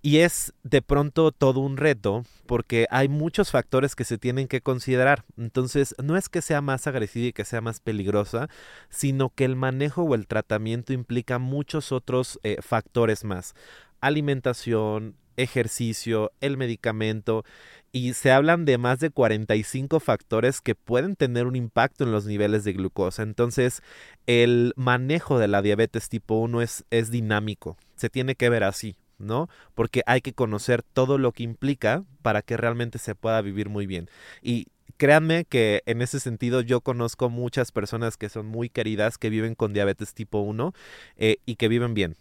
Y 0.00 0.18
es 0.18 0.54
de 0.62 0.80
pronto 0.80 1.32
todo 1.32 1.60
un 1.60 1.76
reto 1.76 2.24
porque 2.46 2.86
hay 2.90 3.08
muchos 3.08 3.50
factores 3.50 3.96
que 3.96 4.04
se 4.04 4.16
tienen 4.16 4.46
que 4.46 4.60
considerar. 4.60 5.24
Entonces, 5.36 5.94
no 6.02 6.16
es 6.16 6.28
que 6.28 6.40
sea 6.40 6.60
más 6.60 6.86
agresiva 6.86 7.26
y 7.26 7.32
que 7.32 7.44
sea 7.44 7.60
más 7.60 7.80
peligrosa, 7.80 8.48
sino 8.90 9.30
que 9.30 9.44
el 9.44 9.56
manejo 9.56 10.02
o 10.02 10.14
el 10.14 10.28
tratamiento 10.28 10.92
implica 10.92 11.38
muchos 11.38 11.90
otros 11.90 12.38
eh, 12.44 12.58
factores 12.62 13.24
más. 13.24 13.54
Alimentación, 14.00 15.16
ejercicio, 15.36 16.32
el 16.40 16.56
medicamento 16.56 17.44
y 17.92 18.14
se 18.14 18.30
hablan 18.30 18.64
de 18.64 18.78
más 18.78 19.00
de 19.00 19.10
45 19.10 20.00
factores 20.00 20.60
que 20.60 20.74
pueden 20.74 21.16
tener 21.16 21.46
un 21.46 21.56
impacto 21.56 22.04
en 22.04 22.12
los 22.12 22.26
niveles 22.26 22.64
de 22.64 22.72
glucosa. 22.72 23.22
Entonces, 23.22 23.82
el 24.26 24.72
manejo 24.76 25.38
de 25.38 25.48
la 25.48 25.62
diabetes 25.62 26.08
tipo 26.08 26.36
1 26.36 26.62
es, 26.62 26.84
es 26.90 27.10
dinámico, 27.10 27.76
se 27.96 28.10
tiene 28.10 28.34
que 28.34 28.48
ver 28.48 28.64
así. 28.64 28.96
¿no? 29.18 29.48
Porque 29.74 30.02
hay 30.06 30.20
que 30.20 30.32
conocer 30.32 30.84
todo 30.84 31.18
lo 31.18 31.32
que 31.32 31.42
implica 31.42 32.04
para 32.22 32.40
que 32.40 32.56
realmente 32.56 32.98
se 32.98 33.16
pueda 33.16 33.42
vivir 33.42 33.68
muy 33.68 33.84
bien. 33.84 34.08
Y 34.42 34.68
créanme 34.96 35.44
que 35.44 35.82
en 35.86 36.02
ese 36.02 36.20
sentido 36.20 36.60
yo 36.60 36.80
conozco 36.82 37.28
muchas 37.28 37.72
personas 37.72 38.16
que 38.16 38.28
son 38.28 38.46
muy 38.46 38.68
queridas, 38.68 39.18
que 39.18 39.30
viven 39.30 39.54
con 39.54 39.72
diabetes 39.72 40.14
tipo 40.14 40.38
1 40.38 40.72
eh, 41.16 41.38
y 41.46 41.56
que 41.56 41.68
viven 41.68 41.94
bien. 41.94 42.16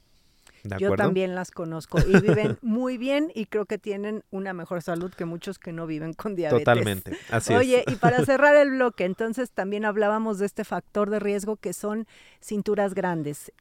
Yo 0.80 0.96
también 0.96 1.36
las 1.36 1.52
conozco 1.52 2.00
y 2.00 2.20
viven 2.22 2.58
muy 2.62 2.98
bien 2.98 3.32
y 3.34 3.46
creo 3.46 3.66
que 3.66 3.78
tienen 3.78 4.24
una 4.32 4.54
mejor 4.54 4.82
salud 4.82 5.12
que 5.14 5.26
muchos 5.26 5.60
que 5.60 5.72
no 5.72 5.88
viven 5.88 6.14
con 6.14 6.36
diabetes. 6.36 6.64
Totalmente, 6.64 7.18
así 7.30 7.54
Oye, 7.54 7.84
y 7.88 7.96
para 7.96 8.24
cerrar 8.26 8.56
el 8.56 8.72
bloque, 8.72 9.06
entonces 9.06 9.52
también 9.52 9.86
hablábamos 9.86 10.40
de 10.40 10.46
este 10.46 10.64
factor 10.64 11.10
de 11.10 11.20
riesgo 11.20 11.56
que 11.56 11.74
son 11.74 12.08
cinturas 12.42 12.94
grandes. 12.94 13.52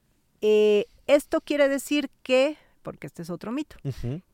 Eh, 0.40 0.86
esto 1.06 1.40
quiere 1.40 1.68
decir 1.68 2.10
que 2.22 2.56
porque 2.86 3.08
este 3.08 3.22
es 3.22 3.30
otro 3.30 3.50
mito, 3.50 3.74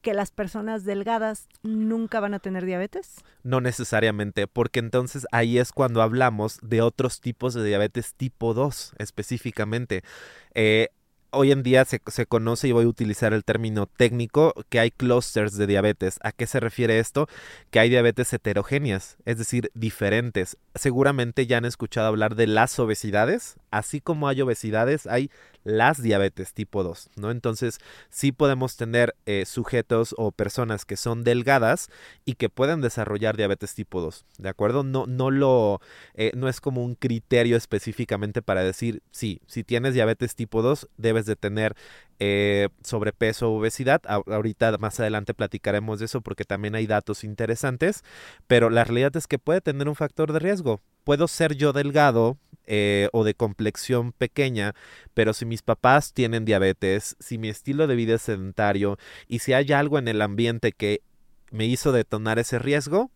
que 0.02 0.12
las 0.12 0.30
personas 0.30 0.84
delgadas 0.84 1.48
nunca 1.62 2.20
van 2.20 2.34
a 2.34 2.38
tener 2.38 2.66
diabetes. 2.66 3.24
No 3.42 3.62
necesariamente, 3.62 4.46
porque 4.46 4.78
entonces 4.78 5.26
ahí 5.32 5.56
es 5.56 5.72
cuando 5.72 6.02
hablamos 6.02 6.58
de 6.60 6.82
otros 6.82 7.22
tipos 7.22 7.54
de 7.54 7.64
diabetes 7.64 8.12
tipo 8.12 8.52
2 8.52 8.96
específicamente. 8.98 10.04
Eh, 10.52 10.90
hoy 11.32 11.52
en 11.52 11.62
día 11.62 11.84
se, 11.84 12.00
se, 12.06 12.26
conoce, 12.26 12.68
y 12.68 12.72
voy 12.72 12.84
a 12.84 12.88
utilizar 12.88 13.32
el 13.32 13.44
término 13.44 13.86
técnico, 13.86 14.54
que 14.68 14.80
hay 14.80 14.90
clusters 14.90 15.56
de 15.56 15.66
diabetes. 15.66 16.18
¿A 16.22 16.32
qué 16.32 16.46
se 16.46 16.60
refiere 16.60 16.98
esto? 16.98 17.28
Que 17.70 17.80
hay 17.80 17.88
diabetes 17.88 18.32
heterogéneas, 18.32 19.16
es 19.24 19.38
decir, 19.38 19.70
diferentes. 19.74 20.56
Seguramente 20.74 21.46
ya 21.46 21.58
han 21.58 21.64
escuchado 21.64 22.06
hablar 22.06 22.36
de 22.36 22.46
las 22.46 22.78
obesidades. 22.78 23.56
Así 23.70 24.00
como 24.00 24.28
hay 24.28 24.40
obesidades, 24.42 25.06
hay 25.06 25.30
las 25.64 26.02
diabetes 26.02 26.52
tipo 26.52 26.82
2, 26.82 27.10
¿no? 27.16 27.30
Entonces, 27.30 27.78
sí 28.10 28.32
podemos 28.32 28.76
tener 28.76 29.14
eh, 29.26 29.44
sujetos 29.46 30.14
o 30.18 30.32
personas 30.32 30.84
que 30.84 30.96
son 30.96 31.24
delgadas 31.24 31.88
y 32.24 32.34
que 32.34 32.48
pueden 32.48 32.80
desarrollar 32.80 33.36
diabetes 33.36 33.74
tipo 33.74 34.00
2, 34.00 34.24
¿de 34.38 34.48
acuerdo? 34.48 34.82
No, 34.82 35.06
no 35.06 35.30
lo, 35.30 35.80
eh, 36.14 36.32
no 36.34 36.48
es 36.48 36.60
como 36.60 36.84
un 36.84 36.94
criterio 36.94 37.56
específicamente 37.56 38.42
para 38.42 38.62
decir, 38.62 39.02
sí, 39.10 39.40
si 39.46 39.64
tienes 39.64 39.94
diabetes 39.94 40.34
tipo 40.34 40.62
2, 40.62 40.88
debes 40.96 41.26
de 41.26 41.36
tener 41.36 41.76
eh, 42.24 42.68
sobrepeso 42.84 43.50
o 43.50 43.58
obesidad. 43.58 44.00
ahorita 44.06 44.78
más 44.78 45.00
adelante 45.00 45.34
platicaremos 45.34 45.98
de 45.98 46.04
eso 46.04 46.20
porque 46.20 46.44
también 46.44 46.76
hay 46.76 46.86
datos 46.86 47.24
interesantes, 47.24 48.04
pero 48.46 48.70
la 48.70 48.84
realidad 48.84 49.16
es 49.16 49.26
que 49.26 49.40
puede 49.40 49.60
tener 49.60 49.88
un 49.88 49.96
factor 49.96 50.32
de 50.32 50.38
riesgo. 50.38 50.80
Puedo 51.02 51.26
ser 51.26 51.56
yo 51.56 51.72
delgado, 51.72 52.38
eh, 52.66 53.08
o 53.12 53.24
de 53.24 53.34
complexión 53.34 54.12
pequeña, 54.12 54.74
pero 55.14 55.32
si 55.32 55.44
mis 55.44 55.62
papás 55.62 56.12
tienen 56.12 56.44
diabetes, 56.44 57.16
si 57.20 57.38
mi 57.38 57.48
estilo 57.48 57.86
de 57.86 57.96
vida 57.96 58.14
es 58.14 58.22
sedentario 58.22 58.98
y 59.28 59.40
si 59.40 59.52
hay 59.52 59.72
algo 59.72 59.98
en 59.98 60.08
el 60.08 60.22
ambiente 60.22 60.72
que 60.72 61.02
me 61.50 61.66
hizo 61.66 61.92
detonar 61.92 62.38
ese 62.38 62.58
riesgo, 62.58 63.10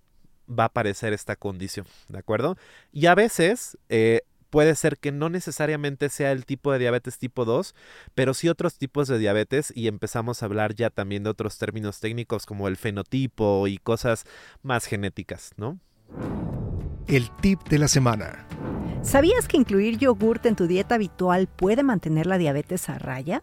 va 0.48 0.64
a 0.64 0.66
aparecer 0.66 1.12
esta 1.12 1.36
condición, 1.36 1.86
¿de 2.08 2.18
acuerdo? 2.18 2.56
Y 2.92 3.06
a 3.06 3.14
veces 3.14 3.78
eh, 3.88 4.22
puede 4.50 4.74
ser 4.74 4.98
que 4.98 5.12
no 5.12 5.28
necesariamente 5.28 6.08
sea 6.08 6.32
el 6.32 6.46
tipo 6.46 6.72
de 6.72 6.78
diabetes 6.78 7.18
tipo 7.18 7.44
2, 7.44 7.74
pero 8.14 8.34
sí 8.34 8.48
otros 8.48 8.78
tipos 8.78 9.08
de 9.08 9.18
diabetes 9.18 9.72
y 9.74 9.88
empezamos 9.88 10.42
a 10.42 10.46
hablar 10.46 10.74
ya 10.74 10.90
también 10.90 11.24
de 11.24 11.30
otros 11.30 11.58
términos 11.58 12.00
técnicos 12.00 12.46
como 12.46 12.68
el 12.68 12.76
fenotipo 12.76 13.66
y 13.66 13.78
cosas 13.78 14.24
más 14.62 14.86
genéticas, 14.86 15.50
¿no? 15.56 15.78
El 17.06 17.30
tip 17.40 17.62
de 17.68 17.78
la 17.78 17.88
semana. 17.88 18.46
¿Sabías 19.06 19.46
que 19.46 19.56
incluir 19.56 19.98
yogurt 19.98 20.44
en 20.46 20.56
tu 20.56 20.66
dieta 20.66 20.96
habitual 20.96 21.46
puede 21.46 21.84
mantener 21.84 22.26
la 22.26 22.38
diabetes 22.38 22.88
a 22.88 22.98
raya? 22.98 23.40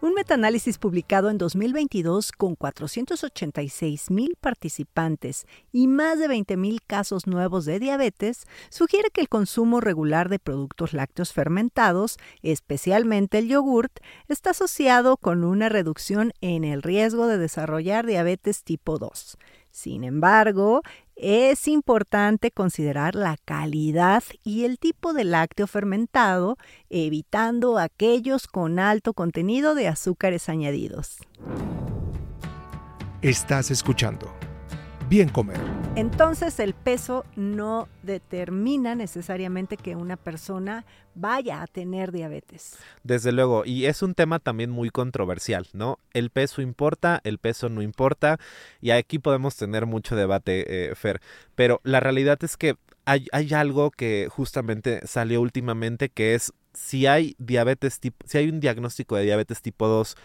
Un 0.00 0.14
metaanálisis 0.14 0.78
publicado 0.78 1.30
en 1.30 1.36
2022 1.38 2.30
con 2.30 2.54
486 2.54 4.12
mil 4.12 4.36
participantes 4.40 5.48
y 5.72 5.88
más 5.88 6.20
de 6.20 6.28
20 6.28 6.56
mil 6.56 6.80
casos 6.80 7.26
nuevos 7.26 7.64
de 7.64 7.80
diabetes 7.80 8.46
sugiere 8.70 9.10
que 9.10 9.20
el 9.20 9.28
consumo 9.28 9.80
regular 9.80 10.28
de 10.28 10.38
productos 10.38 10.92
lácteos 10.92 11.32
fermentados, 11.32 12.16
especialmente 12.42 13.38
el 13.38 13.48
yogurt, 13.48 13.98
está 14.28 14.50
asociado 14.50 15.16
con 15.16 15.42
una 15.42 15.68
reducción 15.68 16.32
en 16.40 16.62
el 16.62 16.84
riesgo 16.84 17.26
de 17.26 17.38
desarrollar 17.38 18.06
diabetes 18.06 18.62
tipo 18.62 19.00
2. 19.00 19.38
Sin 19.72 20.02
embargo, 20.02 20.82
es 21.18 21.66
importante 21.66 22.50
considerar 22.52 23.14
la 23.14 23.36
calidad 23.44 24.22
y 24.44 24.64
el 24.64 24.78
tipo 24.78 25.12
de 25.12 25.24
lácteo 25.24 25.66
fermentado, 25.66 26.56
evitando 26.90 27.78
aquellos 27.78 28.46
con 28.46 28.78
alto 28.78 29.12
contenido 29.12 29.74
de 29.74 29.88
azúcares 29.88 30.48
añadidos. 30.48 31.18
Estás 33.20 33.72
escuchando 33.72 34.37
bien 35.08 35.28
comer. 35.28 35.58
Entonces 35.96 36.60
el 36.60 36.74
peso 36.74 37.24
no 37.34 37.88
determina 38.02 38.94
necesariamente 38.94 39.76
que 39.76 39.96
una 39.96 40.16
persona 40.16 40.84
vaya 41.14 41.62
a 41.62 41.66
tener 41.66 42.12
diabetes. 42.12 42.76
Desde 43.02 43.32
luego, 43.32 43.64
y 43.64 43.86
es 43.86 44.02
un 44.02 44.14
tema 44.14 44.38
también 44.38 44.70
muy 44.70 44.90
controversial, 44.90 45.66
¿no? 45.72 45.98
El 46.12 46.30
peso 46.30 46.62
importa, 46.62 47.20
el 47.24 47.38
peso 47.38 47.68
no 47.68 47.82
importa, 47.82 48.38
y 48.80 48.90
aquí 48.90 49.18
podemos 49.18 49.56
tener 49.56 49.86
mucho 49.86 50.14
debate, 50.14 50.90
eh, 50.90 50.94
Fer, 50.94 51.20
pero 51.56 51.80
la 51.82 51.98
realidad 52.00 52.38
es 52.44 52.56
que 52.56 52.76
hay, 53.04 53.26
hay 53.32 53.52
algo 53.54 53.90
que 53.90 54.28
justamente 54.30 55.04
salió 55.06 55.40
últimamente 55.40 56.10
que 56.10 56.34
es 56.34 56.52
si 56.78 57.06
hay 57.06 57.34
diabetes 57.38 57.98
tipo, 57.98 58.24
si 58.26 58.38
hay 58.38 58.48
un 58.48 58.60
diagnóstico 58.60 59.16
de 59.16 59.24
diabetes 59.24 59.60
tipo 59.60 59.88
2, 59.88 60.16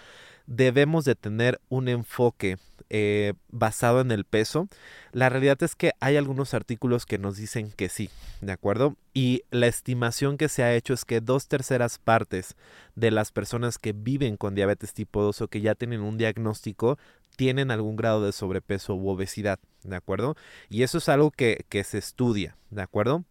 debemos 0.45 1.03
de 1.05 1.15
tener 1.15 1.59
un 1.69 1.87
enfoque 1.87 2.57
eh, 2.89 3.33
basado 3.49 4.01
en 4.01 4.11
el 4.11 4.23
peso, 4.23 4.67
la 5.13 5.29
realidad 5.29 5.61
es 5.63 5.75
que 5.75 5.93
hay 5.99 6.15
algunos 6.15 6.53
artículos 6.53 7.05
que 7.05 7.17
nos 7.17 7.37
dicen 7.37 7.71
que 7.71 7.89
sí, 7.89 8.09
¿de 8.41 8.51
acuerdo? 8.51 8.95
Y 9.13 9.43
la 9.49 9.67
estimación 9.67 10.37
que 10.37 10.49
se 10.49 10.63
ha 10.63 10.75
hecho 10.75 10.93
es 10.93 11.05
que 11.05 11.21
dos 11.21 11.47
terceras 11.47 11.97
partes 11.97 12.55
de 12.95 13.09
las 13.09 13.31
personas 13.31 13.79
que 13.79 13.93
viven 13.93 14.37
con 14.37 14.53
diabetes 14.53 14.93
tipo 14.93 15.23
2 15.23 15.41
o 15.41 15.47
que 15.47 15.61
ya 15.61 15.75
tienen 15.75 16.01
un 16.01 16.17
diagnóstico 16.17 16.99
tienen 17.35 17.71
algún 17.71 17.95
grado 17.95 18.23
de 18.23 18.31
sobrepeso 18.31 18.93
u 18.93 19.09
obesidad, 19.09 19.59
¿de 19.83 19.95
acuerdo? 19.95 20.35
Y 20.69 20.83
eso 20.83 20.99
es 20.99 21.09
algo 21.09 21.31
que, 21.31 21.65
que 21.69 21.83
se 21.83 21.97
estudia, 21.97 22.57
¿de 22.69 22.83
acuerdo? 22.83 23.23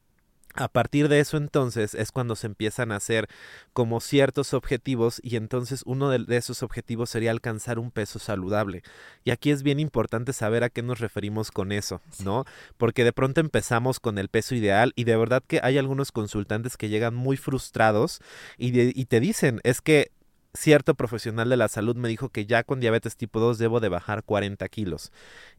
A 0.55 0.69
partir 0.69 1.09
de 1.09 1.21
eso 1.21 1.39
entonces 1.39 1.95
es 1.95 2.13
cuando 2.13 2.37
se 2.37 2.47
empiezan 2.47 2.93
a 2.93 2.97
hacer 2.97 3.29
como 3.73 4.01
ciertos 4.01 4.53
objetivos 4.53 5.19
y 5.23 5.37
entonces 5.37 5.83
uno 5.87 6.11
de, 6.11 6.25
esos 6.37 6.63
objetivos 6.63 7.09
sería 7.09 7.31
alcanzar 7.31 7.79
un 7.79 7.91
peso 7.91 8.19
saludable. 8.19 8.83
Y 9.25 9.31
aquí 9.31 9.51
es 9.51 9.63
bien 9.63 9.81
importante 9.81 10.33
saber 10.35 10.63
a 10.63 10.69
qué 10.69 10.83
nos 10.83 11.01
referimos 11.01 11.51
con 11.51 11.73
eso, 11.73 12.03
¿no? 12.23 12.45
Porque 12.77 13.05
de 13.05 13.13
pronto 13.13 13.41
empezamos 13.41 13.99
con 13.99 14.19
el 14.19 14.29
peso 14.29 14.55
ideal 14.55 14.93
y 14.95 15.05
de 15.05 15.17
verdad 15.17 15.43
que 15.47 15.61
hay 15.63 15.79
algunos 15.79 16.13
consultantes 16.13 16.77
que 16.77 16.91
llegan 16.91 17.15
muy 17.15 17.39
frustrados 17.39 18.21
y, 18.59 18.79
y 18.79 19.05
te 19.07 19.21
dicen, 19.21 19.61
es 19.65 19.81
que 19.81 20.11
cierto 20.55 20.95
profesional 20.95 21.49
de 21.49 21.57
la 21.57 21.69
salud 21.69 21.97
me 21.97 22.09
dijo 22.09 22.29
que 22.29 22.45
ya 22.45 22.63
con 22.63 22.81
diabetes 22.81 23.17
tipo 23.17 23.41
2 23.41 23.59
debo 23.59 23.81
de 23.81 23.89
bajar 23.89 24.23
40 24.23 24.69
kilos. 24.69 25.13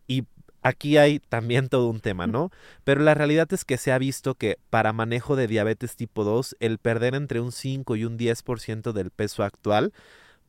Y 0.08 0.26
aquí 0.64 0.98
hay 0.98 1.20
también 1.20 1.70
todo 1.70 1.90
un 1.90 2.00
tema, 2.00 2.26
¿no? 2.26 2.50
Pero 2.84 3.02
la 3.02 3.14
realidad 3.14 3.52
es 3.54 3.66
que 3.66 3.78
se 3.78 3.92
ha 3.92 3.98
visto 3.98 4.36
que 4.36 4.58
para 4.70 4.94
manejo 4.94 5.36
de 5.36 5.48
diabetes 5.48 5.96
tipo 5.96 6.24
2, 6.24 6.56
el 6.60 6.80
perder 6.80 7.14
entre 7.16 7.40
un 7.42 7.52
5 7.52 7.96
y 7.96 8.06
un 8.06 8.18
10% 8.18 8.94
del 8.94 9.12
peso 9.12 9.44
actual 9.44 9.94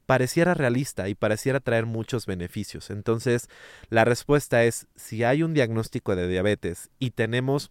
pareciera 0.06 0.54
realista 0.54 1.08
y 1.08 1.14
pareciera 1.14 1.60
traer 1.60 1.86
muchos 1.86 2.26
beneficios. 2.26 2.90
Entonces, 2.90 3.48
la 3.90 4.04
respuesta 4.04 4.64
es, 4.64 4.86
si 4.96 5.24
hay 5.24 5.42
un 5.42 5.54
diagnóstico 5.54 6.14
de 6.14 6.28
diabetes 6.28 6.90
y 6.98 7.10
tenemos 7.10 7.70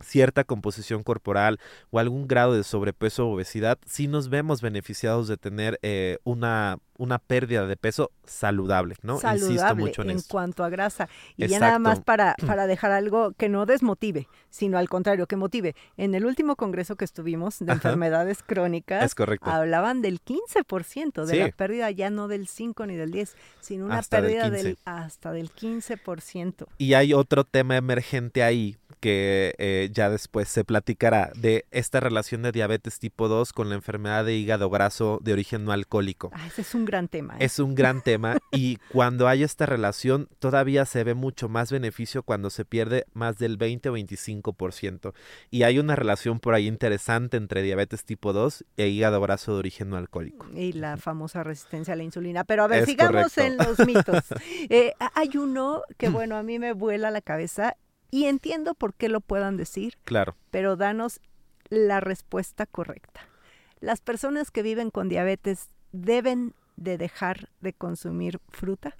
cierta 0.00 0.44
composición 0.44 1.02
corporal 1.02 1.58
o 1.90 1.98
algún 1.98 2.26
grado 2.26 2.54
de 2.54 2.64
sobrepeso 2.64 3.26
o 3.26 3.34
obesidad, 3.34 3.78
sí 3.86 4.08
nos 4.08 4.28
vemos 4.28 4.60
beneficiados 4.60 5.28
de 5.28 5.36
tener 5.36 5.78
eh, 5.82 6.18
una, 6.24 6.78
una 6.98 7.18
pérdida 7.18 7.66
de 7.66 7.76
peso 7.76 8.10
saludable, 8.24 8.96
¿no? 9.02 9.18
Saludable 9.18 9.52
Insisto 9.52 9.76
mucho 9.76 10.02
en, 10.02 10.10
en 10.10 10.20
cuanto 10.22 10.64
a 10.64 10.68
grasa. 10.68 11.08
Y 11.36 11.46
ya 11.46 11.60
nada 11.60 11.78
más 11.78 12.00
para, 12.00 12.34
para 12.46 12.66
dejar 12.66 12.92
algo 12.92 13.32
que 13.32 13.48
no 13.48 13.66
desmotive, 13.66 14.28
sino 14.50 14.78
al 14.78 14.88
contrario, 14.88 15.26
que 15.26 15.36
motive. 15.36 15.74
En 15.96 16.14
el 16.14 16.24
último 16.24 16.56
congreso 16.56 16.96
que 16.96 17.04
estuvimos 17.04 17.58
de 17.60 17.72
enfermedades 17.72 18.42
crónicas, 18.42 19.14
hablaban 19.42 20.02
del 20.02 20.20
15% 20.22 21.24
de 21.24 21.36
la 21.36 21.48
pérdida, 21.50 21.90
ya 21.90 22.10
no 22.10 22.28
del 22.28 22.48
5 22.48 22.86
ni 22.86 22.96
del 22.96 23.10
10, 23.10 23.36
sino 23.60 23.86
una 23.86 24.02
pérdida 24.02 24.50
del, 24.50 24.78
hasta 24.84 25.32
del 25.32 25.52
15%. 25.52 26.66
Y 26.78 26.94
hay 26.94 27.14
otro 27.14 27.44
tema 27.44 27.76
emergente 27.76 28.42
ahí 28.42 28.76
que 29.04 29.54
eh, 29.58 29.90
ya 29.92 30.08
después 30.08 30.48
se 30.48 30.64
platicará 30.64 31.30
de 31.36 31.66
esta 31.70 32.00
relación 32.00 32.40
de 32.40 32.52
diabetes 32.52 32.98
tipo 32.98 33.28
2 33.28 33.52
con 33.52 33.68
la 33.68 33.74
enfermedad 33.74 34.24
de 34.24 34.34
hígado 34.34 34.70
graso 34.70 35.20
de 35.22 35.34
origen 35.34 35.62
no 35.66 35.72
alcohólico. 35.72 36.30
Ah, 36.32 36.46
ese 36.46 36.62
es 36.62 36.74
un 36.74 36.86
gran 36.86 37.08
tema. 37.08 37.34
¿eh? 37.34 37.44
Es 37.44 37.58
un 37.58 37.74
gran 37.74 38.00
tema 38.00 38.38
y 38.50 38.78
cuando 38.88 39.28
hay 39.28 39.42
esta 39.42 39.66
relación 39.66 40.30
todavía 40.38 40.86
se 40.86 41.04
ve 41.04 41.12
mucho 41.12 41.50
más 41.50 41.70
beneficio 41.70 42.22
cuando 42.22 42.48
se 42.48 42.64
pierde 42.64 43.04
más 43.12 43.36
del 43.36 43.58
20 43.58 43.90
o 43.90 43.94
25%. 43.94 45.12
Y 45.50 45.64
hay 45.64 45.78
una 45.78 45.96
relación 45.96 46.40
por 46.40 46.54
ahí 46.54 46.66
interesante 46.66 47.36
entre 47.36 47.60
diabetes 47.60 48.06
tipo 48.06 48.32
2 48.32 48.64
e 48.78 48.88
hígado 48.88 49.20
graso 49.20 49.52
de 49.52 49.58
origen 49.58 49.90
no 49.90 49.98
alcohólico. 49.98 50.46
Y 50.54 50.72
la 50.72 50.96
famosa 50.96 51.42
resistencia 51.44 51.92
a 51.92 51.96
la 51.98 52.04
insulina. 52.04 52.44
Pero 52.44 52.62
a 52.62 52.68
ver, 52.68 52.86
sigamos 52.86 53.36
en 53.36 53.58
los 53.58 53.78
mitos. 53.80 54.24
Eh, 54.70 54.92
hay 55.14 55.36
uno 55.36 55.82
que, 55.98 56.08
bueno, 56.08 56.36
a 56.36 56.42
mí 56.42 56.58
me 56.58 56.72
vuela 56.72 57.10
la 57.10 57.20
cabeza 57.20 57.76
y 58.14 58.26
entiendo 58.26 58.74
por 58.74 58.94
qué 58.94 59.08
lo 59.08 59.20
puedan 59.20 59.56
decir. 59.56 59.98
Claro. 60.04 60.36
Pero 60.52 60.76
danos 60.76 61.18
la 61.68 61.98
respuesta 61.98 62.64
correcta. 62.64 63.22
¿Las 63.80 64.00
personas 64.00 64.52
que 64.52 64.62
viven 64.62 64.90
con 64.90 65.08
diabetes 65.08 65.68
deben 65.90 66.54
de 66.76 66.96
dejar 66.96 67.50
de 67.60 67.72
consumir 67.72 68.38
fruta? 68.50 68.96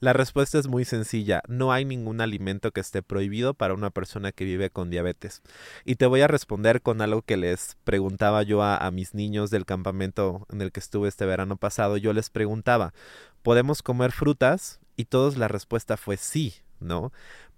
La 0.00 0.14
respuesta 0.14 0.58
es 0.58 0.68
muy 0.68 0.86
sencilla. 0.86 1.42
No 1.48 1.70
hay 1.70 1.84
ningún 1.84 2.22
alimento 2.22 2.70
que 2.70 2.80
esté 2.80 3.02
prohibido 3.02 3.52
para 3.52 3.74
una 3.74 3.90
persona 3.90 4.32
que 4.32 4.46
vive 4.46 4.70
con 4.70 4.88
diabetes. 4.88 5.42
Y 5.84 5.96
te 5.96 6.06
voy 6.06 6.22
a 6.22 6.26
responder 6.26 6.80
con 6.80 7.02
algo 7.02 7.20
que 7.20 7.36
les 7.36 7.76
preguntaba 7.84 8.42
yo 8.42 8.62
a, 8.62 8.78
a, 8.78 8.90
mis 8.90 9.12
niños 9.12 9.50
del 9.50 9.66
campamento 9.66 10.46
en 10.50 10.62
el 10.62 10.72
que 10.72 10.80
estuve 10.80 11.08
este 11.08 11.26
verano 11.26 11.58
pasado. 11.58 11.98
Yo 11.98 12.14
les 12.14 12.30
preguntaba, 12.30 12.94
¿podemos 13.42 13.82
comer 13.82 14.12
frutas? 14.12 14.80
Y 14.96 15.04
todos 15.04 15.36
la 15.36 15.46
respuesta 15.46 15.98
fue 15.98 16.16
sí, 16.16 16.54
¿no? 16.80 17.12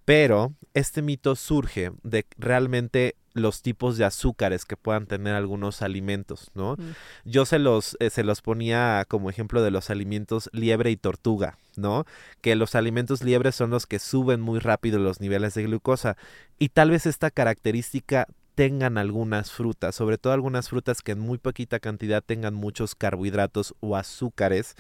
Pero 0.09 0.55
este 0.73 1.03
mito 1.03 1.37
surge 1.37 1.93
de 2.03 2.25
realmente 2.39 3.15
los 3.35 3.61
tipos 3.61 3.99
de 3.99 4.07
azúcares 4.07 4.65
que 4.65 4.75
puedan 4.75 5.05
tener 5.05 5.35
algunos 5.35 5.83
alimentos, 5.83 6.51
¿no? 6.55 6.77
Mm. 6.79 6.95
Yo 7.27 7.45
se 7.45 7.59
los, 7.59 7.95
eh, 8.01 8.09
se 8.09 8.25
los 8.25 8.41
ponía 8.41 9.05
como 9.07 9.29
ejemplo 9.29 9.61
de 9.61 9.71
los 9.71 9.91
alimentos 9.91 10.49
liebre 10.55 10.91
y 10.91 10.97
tortuga, 10.97 11.59
¿no? 11.77 12.07
Que 12.41 12.57
los 12.57 12.75
alimentos 12.75 13.23
liebres 13.23 13.55
son 13.55 13.69
los 13.69 13.87
que 13.87 13.99
suben 13.99 14.41
muy 14.41 14.61
rápido 14.61 14.99
los 14.99 15.21
niveles 15.21 15.53
de 15.53 15.65
glucosa 15.65 16.17
y 16.59 16.71
tal 16.71 16.91
vez 16.91 17.05
esta 17.05 17.31
característica 17.31 18.29
tengan 18.59 18.99
algunas 18.99 19.53
frutas, 19.53 19.95
sobre 19.95 20.19
todo 20.19 20.33
algunas 20.33 20.69
frutas 20.69 21.01
que 21.01 21.13
en 21.13 21.21
muy 21.21 21.39
poquita 21.39 21.79
cantidad 21.79 22.25
tengan 22.27 22.55
muchos 22.55 22.97
carbohidratos 22.97 23.77
o 23.79 23.95
azúcares 23.95 24.75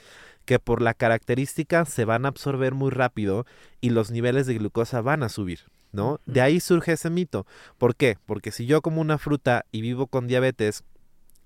que 0.44 0.58
por 0.58 0.82
la 0.82 0.94
característica 0.94 1.84
se 1.84 2.04
van 2.04 2.24
a 2.24 2.28
absorber 2.30 2.74
muy 2.74 2.90
rápido 2.90 3.46
y 3.80 3.90
los 3.90 4.10
niveles 4.10 4.48
de 4.48 4.54
glucosa 4.54 5.00
van 5.00 5.22
a 5.22 5.28
subir, 5.28 5.60
¿no? 5.92 6.18
De 6.26 6.40
ahí 6.40 6.58
surge 6.58 6.94
ese 6.94 7.08
mito. 7.08 7.46
¿Por 7.78 7.94
qué? 7.94 8.18
Porque 8.26 8.50
si 8.50 8.66
yo 8.66 8.82
como 8.82 9.00
una 9.00 9.16
fruta 9.16 9.64
y 9.70 9.80
vivo 9.80 10.08
con 10.08 10.26
diabetes 10.26 10.82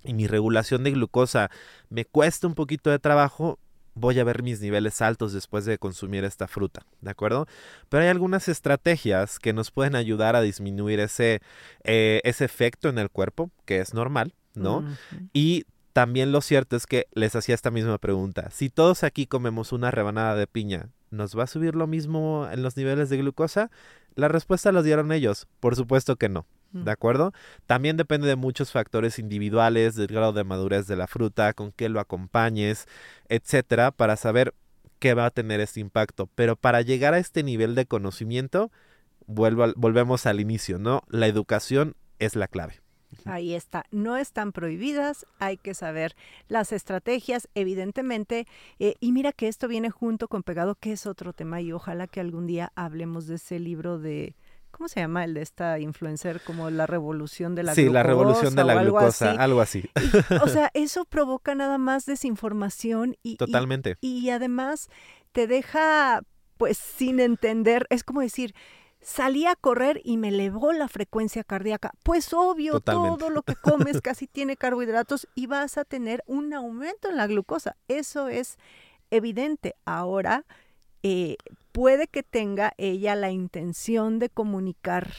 y 0.02 0.14
mi 0.14 0.26
regulación 0.26 0.84
de 0.84 0.92
glucosa 0.92 1.50
me 1.90 2.06
cuesta 2.06 2.46
un 2.46 2.54
poquito 2.54 2.88
de 2.88 2.98
trabajo, 2.98 3.58
voy 3.94 4.18
a 4.18 4.24
ver 4.24 4.42
mis 4.42 4.60
niveles 4.60 5.02
altos 5.02 5.32
después 5.32 5.64
de 5.64 5.78
consumir 5.78 6.24
esta 6.24 6.48
fruta, 6.48 6.86
¿de 7.00 7.10
acuerdo? 7.10 7.46
Pero 7.88 8.02
hay 8.02 8.08
algunas 8.08 8.48
estrategias 8.48 9.38
que 9.38 9.52
nos 9.52 9.70
pueden 9.70 9.96
ayudar 9.96 10.36
a 10.36 10.40
disminuir 10.40 11.00
ese, 11.00 11.40
eh, 11.84 12.20
ese 12.24 12.44
efecto 12.44 12.88
en 12.88 12.98
el 12.98 13.10
cuerpo, 13.10 13.50
que 13.64 13.80
es 13.80 13.94
normal, 13.94 14.34
¿no? 14.54 14.84
Y 15.32 15.64
también 15.92 16.32
lo 16.32 16.40
cierto 16.40 16.76
es 16.76 16.86
que 16.86 17.06
les 17.12 17.36
hacía 17.36 17.54
esta 17.54 17.70
misma 17.70 17.98
pregunta. 17.98 18.50
Si 18.50 18.70
todos 18.70 19.04
aquí 19.04 19.26
comemos 19.26 19.72
una 19.72 19.90
rebanada 19.90 20.34
de 20.36 20.46
piña, 20.46 20.88
¿nos 21.10 21.38
va 21.38 21.44
a 21.44 21.48
subir 21.48 21.74
lo 21.74 21.86
mismo 21.86 22.48
en 22.50 22.62
los 22.62 22.76
niveles 22.76 23.10
de 23.10 23.18
glucosa? 23.18 23.70
La 24.14 24.28
respuesta 24.28 24.72
la 24.72 24.82
dieron 24.82 25.12
ellos. 25.12 25.46
Por 25.60 25.76
supuesto 25.76 26.16
que 26.16 26.28
no. 26.28 26.46
¿De 26.72 26.90
acuerdo? 26.90 27.32
También 27.66 27.96
depende 27.96 28.26
de 28.26 28.36
muchos 28.36 28.72
factores 28.72 29.18
individuales, 29.18 29.94
del 29.94 30.06
grado 30.06 30.32
de 30.32 30.44
madurez 30.44 30.86
de 30.86 30.96
la 30.96 31.06
fruta, 31.06 31.52
con 31.52 31.70
qué 31.70 31.88
lo 31.88 32.00
acompañes, 32.00 32.86
etcétera, 33.28 33.90
para 33.90 34.16
saber 34.16 34.54
qué 34.98 35.14
va 35.14 35.26
a 35.26 35.30
tener 35.30 35.60
este 35.60 35.80
impacto. 35.80 36.28
Pero 36.34 36.56
para 36.56 36.80
llegar 36.80 37.12
a 37.12 37.18
este 37.18 37.42
nivel 37.42 37.74
de 37.74 37.86
conocimiento, 37.86 38.70
vuelvo 39.26 39.66
volvemos 39.76 40.26
al 40.26 40.40
inicio, 40.40 40.78
¿no? 40.78 41.02
La 41.08 41.26
educación 41.26 41.94
es 42.18 42.36
la 42.36 42.48
clave. 42.48 42.80
Ahí 43.26 43.54
está, 43.54 43.84
no 43.90 44.16
están 44.16 44.52
prohibidas, 44.52 45.26
hay 45.38 45.58
que 45.58 45.74
saber 45.74 46.16
las 46.48 46.72
estrategias, 46.72 47.48
evidentemente, 47.54 48.46
eh, 48.78 48.94
y 49.00 49.12
mira 49.12 49.32
que 49.32 49.48
esto 49.48 49.68
viene 49.68 49.90
junto 49.90 50.28
con 50.28 50.42
pegado, 50.42 50.74
que 50.76 50.92
es 50.92 51.06
otro 51.06 51.32
tema, 51.32 51.60
y 51.60 51.72
ojalá 51.72 52.06
que 52.06 52.20
algún 52.20 52.46
día 52.46 52.72
hablemos 52.74 53.26
de 53.26 53.34
ese 53.34 53.58
libro 53.58 53.98
de, 53.98 54.34
¿cómo 54.82 54.88
se 54.88 54.98
llama? 54.98 55.22
El 55.22 55.34
de 55.34 55.42
esta 55.42 55.78
influencer, 55.78 56.40
como 56.40 56.68
la 56.68 56.88
revolución 56.88 57.54
de 57.54 57.62
la 57.62 57.72
sí, 57.72 57.82
glucosa. 57.82 57.90
Sí, 57.90 57.94
la 57.94 58.02
revolución 58.02 58.54
de 58.56 58.64
la 58.64 58.82
glucosa, 58.82 59.30
algo 59.30 59.60
así. 59.60 59.88
o 60.42 60.48
sea, 60.48 60.70
eso 60.74 61.04
provoca 61.04 61.54
nada 61.54 61.78
más 61.78 62.04
desinformación 62.04 63.16
y... 63.22 63.36
Totalmente. 63.36 63.96
y 64.00 64.30
además 64.30 64.88
te 65.30 65.46
deja, 65.46 66.22
pues, 66.56 66.78
sin 66.78 67.20
entender, 67.20 67.86
es 67.90 68.02
como 68.02 68.22
decir 68.22 68.56
salí 69.00 69.46
a 69.46 69.54
correr 69.54 70.00
y 70.02 70.16
me 70.16 70.30
elevó 70.30 70.72
la 70.72 70.88
frecuencia 70.88 71.44
cardíaca. 71.44 71.92
Pues 72.02 72.32
obvio, 72.32 72.80
todo 72.80 73.30
lo 73.30 73.42
que 73.42 73.54
comes 73.54 74.00
casi 74.02 74.26
tiene 74.26 74.56
carbohidratos 74.56 75.28
y 75.36 75.46
vas 75.46 75.78
a 75.78 75.84
tener 75.84 76.24
un 76.26 76.52
aumento 76.54 77.08
en 77.08 77.18
la 77.18 77.28
glucosa. 77.28 77.76
Eso 77.86 78.26
es 78.26 78.58
evidente. 79.12 79.76
Ahora, 79.84 80.44
eh, 81.04 81.36
puede 81.72 82.06
que 82.06 82.22
tenga 82.22 82.74
ella 82.76 83.16
la 83.16 83.30
intención 83.30 84.18
de 84.18 84.28
comunicar 84.28 85.10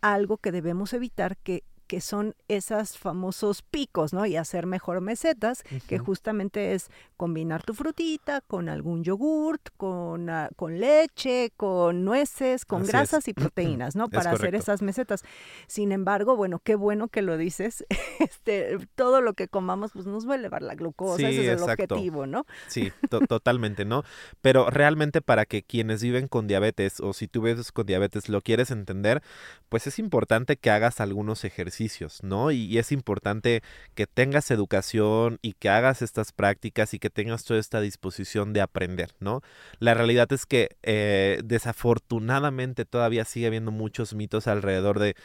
algo 0.00 0.36
que 0.36 0.52
debemos 0.52 0.92
evitar, 0.92 1.36
que 1.36 1.64
que 1.86 2.00
son 2.00 2.34
esos 2.48 2.98
famosos 2.98 3.62
picos, 3.62 4.12
¿no? 4.12 4.26
Y 4.26 4.36
hacer 4.36 4.66
mejor 4.66 5.00
mesetas, 5.00 5.62
que 5.86 5.98
justamente 5.98 6.74
es 6.74 6.90
combinar 7.16 7.62
tu 7.62 7.74
frutita 7.74 8.40
con 8.40 8.68
algún 8.68 9.04
yogurt, 9.04 9.68
con, 9.76 10.28
ah, 10.28 10.50
con 10.56 10.80
leche, 10.80 11.52
con 11.56 12.04
nueces, 12.04 12.64
con 12.64 12.84
grasas 12.84 13.28
y 13.28 13.32
proteínas, 13.34 13.96
¿no? 13.96 14.08
Para 14.08 14.32
hacer 14.32 14.54
esas 14.54 14.82
mesetas. 14.82 15.22
Sin 15.66 15.92
embargo, 15.92 16.36
bueno, 16.36 16.60
qué 16.62 16.74
bueno 16.74 17.08
que 17.08 17.22
lo 17.22 17.36
dices. 17.36 17.84
Este, 18.18 18.78
todo 18.94 19.20
lo 19.20 19.34
que 19.34 19.46
comamos, 19.46 19.92
pues 19.92 20.06
nos 20.06 20.26
va 20.26 20.32
a 20.32 20.36
elevar 20.36 20.62
la 20.62 20.74
glucosa, 20.74 21.28
ese 21.28 21.52
es 21.52 21.62
el 21.62 21.62
objetivo, 21.62 22.26
¿no? 22.26 22.46
Sí, 22.66 22.90
totalmente, 23.28 23.84
¿no? 23.84 24.04
Pero 24.40 24.70
realmente 24.70 25.20
para 25.20 25.44
que 25.44 25.62
quienes 25.62 26.02
viven 26.02 26.26
con 26.26 26.46
diabetes 26.46 27.00
o 27.00 27.12
si 27.12 27.28
tú 27.28 27.42
vives 27.42 27.72
con 27.72 27.84
diabetes 27.84 28.30
lo 28.30 28.40
quieres 28.40 28.70
entender, 28.70 29.22
pues 29.68 29.86
es 29.86 29.98
importante 29.98 30.56
que 30.56 30.70
hagas 30.70 31.00
algunos 31.00 31.44
ejercicios 31.44 31.75
¿no? 32.22 32.50
Y, 32.50 32.78
es 32.78 32.92
importante 32.92 33.62
que 33.94 34.06
tengas 34.06 34.50
educación 34.50 35.38
y 35.42 35.54
que 35.54 35.68
hagas 35.68 36.02
estas 36.02 36.32
prácticas 36.32 36.94
y 36.94 36.98
que 36.98 37.10
tengas 37.10 37.44
toda 37.44 37.60
esta 37.60 37.80
disposición 37.80 38.52
de 38.52 38.60
aprender, 38.60 39.12
¿no? 39.20 39.42
La 39.78 39.94
realidad 39.94 40.32
es 40.32 40.46
que 40.46 40.76
eh, 40.82 41.40
desafortunadamente 41.44 42.84
todavía 42.84 43.24
sigue 43.24 43.46
habiendo 43.46 43.70
muchos 43.70 44.14
mitos 44.14 44.46
alrededor 44.46 44.98
de 44.98 45.16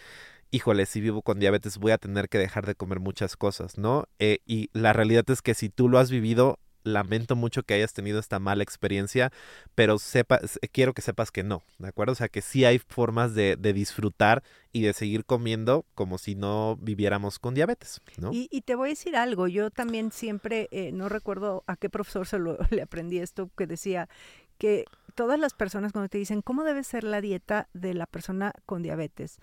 híjole, 0.52 0.86
si 0.86 1.02
vivo 1.02 1.22
con 1.22 1.40
diabetes 1.40 1.78
voy 1.78 1.94
a 1.94 1.98
tener 1.98 2.28
que 2.28 2.38
dejar 2.38 2.66
de 2.66 2.76
comer 2.76 3.00
muchas 3.00 3.38
cosas, 3.38 3.78
¿no? 3.78 4.06
Eh, 4.20 4.40
y 4.46 4.70
la 4.74 4.94
realidad 4.94 5.24
es 5.30 5.42
que 5.42 5.54
si 5.54 5.70
tú 5.70 5.88
lo 5.88 5.98
has 5.98 6.12
vivido, 6.12 6.60
lamento 6.84 7.36
mucho 7.36 7.64
que 7.64 7.74
hayas 7.74 7.94
tenido 7.94 8.20
esta 8.20 8.40
mala 8.40 8.64
experiencia, 8.64 9.32
pero 9.76 10.00
sepa, 10.00 10.40
quiero 10.72 10.94
que 10.94 11.02
sepas 11.02 11.32
que 11.32 11.44
no, 11.44 11.64
¿de 11.80 11.88
acuerdo? 11.88 12.14
O 12.14 12.16
sea, 12.16 12.30
que 12.30 12.42
sí 12.42 12.66
hay 12.66 12.80
formas 12.80 13.34
de, 13.36 13.56
disfrutar 13.74 14.44
y 14.74 14.82
de 14.82 14.94
seguir 14.94 15.26
comiendo 15.26 15.86
como 15.96 16.18
si 16.18 16.36
no 16.36 16.78
viviéramos 16.82 17.40
con 17.40 17.54
diabetes, 17.54 18.02
¿no? 18.18 18.32
Y, 18.34 18.48
y 18.52 18.62
te 18.62 18.76
voy 18.76 18.90
a 18.90 18.92
decir 18.92 19.16
algo, 19.16 19.48
yo 19.48 19.70
también 19.70 20.12
siempre, 20.12 20.68
eh, 20.72 20.92
no 20.92 21.10
recuerdo 21.10 21.64
a 21.68 21.76
qué 21.78 21.90
profesor 21.90 22.28
se 22.28 22.40
lo, 22.40 22.58
le 22.70 22.82
aprendí 22.82 23.20
esto, 23.20 23.50
que 23.56 23.68
decía 23.68 24.10
que 24.58 24.86
todas 25.16 25.40
las 25.40 25.54
personas 25.54 25.92
cuando 25.92 26.10
te 26.10 26.18
dicen 26.18 26.42
cómo 26.42 26.64
debe 26.64 26.84
ser 26.84 27.04
la 27.04 27.20
dieta 27.20 27.68
de 27.74 27.94
la 27.94 28.06
persona 28.06 28.54
con 28.66 28.84
diabetes, 28.84 29.40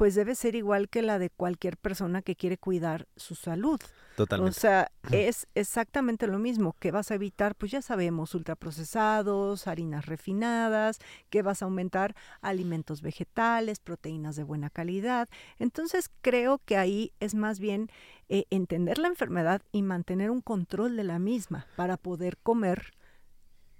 pues 0.00 0.14
debe 0.14 0.34
ser 0.34 0.54
igual 0.54 0.88
que 0.88 1.02
la 1.02 1.18
de 1.18 1.28
cualquier 1.28 1.76
persona 1.76 2.22
que 2.22 2.34
quiere 2.34 2.56
cuidar 2.56 3.06
su 3.16 3.34
salud. 3.34 3.78
Totalmente. 4.16 4.56
O 4.56 4.58
sea, 4.58 4.90
es 5.12 5.46
exactamente 5.54 6.26
lo 6.26 6.38
mismo. 6.38 6.74
que 6.80 6.90
vas 6.90 7.10
a 7.10 7.16
evitar? 7.16 7.54
Pues 7.54 7.70
ya 7.70 7.82
sabemos, 7.82 8.34
ultraprocesados, 8.34 9.66
harinas 9.66 10.06
refinadas, 10.06 11.00
que 11.28 11.42
vas 11.42 11.60
a 11.60 11.66
aumentar 11.66 12.16
alimentos 12.40 13.02
vegetales, 13.02 13.78
proteínas 13.78 14.36
de 14.36 14.42
buena 14.42 14.70
calidad. 14.70 15.28
Entonces 15.58 16.10
creo 16.22 16.62
que 16.64 16.78
ahí 16.78 17.12
es 17.20 17.34
más 17.34 17.60
bien 17.60 17.90
eh, 18.30 18.46
entender 18.48 18.96
la 18.96 19.08
enfermedad 19.08 19.60
y 19.70 19.82
mantener 19.82 20.30
un 20.30 20.40
control 20.40 20.96
de 20.96 21.04
la 21.04 21.18
misma 21.18 21.66
para 21.76 21.98
poder 21.98 22.38
comer 22.38 22.94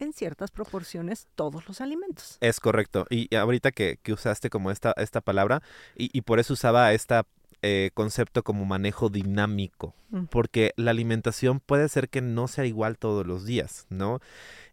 en 0.00 0.12
ciertas 0.12 0.50
proporciones 0.50 1.28
todos 1.34 1.66
los 1.68 1.80
alimentos. 1.80 2.36
Es 2.40 2.60
correcto. 2.60 3.06
Y 3.10 3.34
ahorita 3.34 3.72
que, 3.72 3.98
usaste 4.10 4.50
como 4.50 4.70
esta, 4.70 4.92
esta 4.96 5.20
palabra, 5.20 5.62
y, 5.96 6.20
por 6.22 6.40
eso 6.40 6.54
usaba 6.54 6.92
este 6.92 7.22
concepto 7.94 8.42
como 8.42 8.64
manejo 8.64 9.08
dinámico, 9.08 9.94
mm. 10.10 10.24
porque 10.24 10.72
la 10.76 10.92
alimentación 10.92 11.60
puede 11.60 11.88
ser 11.88 12.08
que 12.08 12.22
no 12.22 12.48
sea 12.48 12.64
igual 12.64 12.98
todos 12.98 13.26
los 13.26 13.44
días, 13.44 13.86
¿no? 13.90 14.20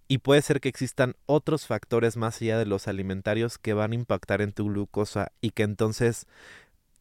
Y 0.07 0.19
puede 0.19 0.41
ser 0.41 0.61
que 0.61 0.69
existan 0.69 1.15
otros 1.25 1.67
factores 1.67 2.15
más 2.15 2.41
allá 2.41 2.57
de 2.57 2.65
los 2.65 2.87
alimentarios 2.87 3.57
que 3.57 3.73
van 3.73 3.91
a 3.91 3.95
impactar 3.95 4.41
en 4.41 4.53
tu 4.53 4.65
glucosa 4.65 5.33
y 5.41 5.51
que 5.51 5.63
entonces 5.63 6.27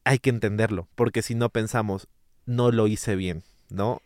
hay 0.03 0.19
que 0.19 0.29
entenderlo, 0.29 0.87
porque 0.95 1.21
si 1.21 1.35
no 1.35 1.49
pensamos, 1.49 2.07
no 2.45 2.71
lo 2.71 2.87
hice 2.87 3.15
bien, 3.15 3.43
¿no? 3.69 4.01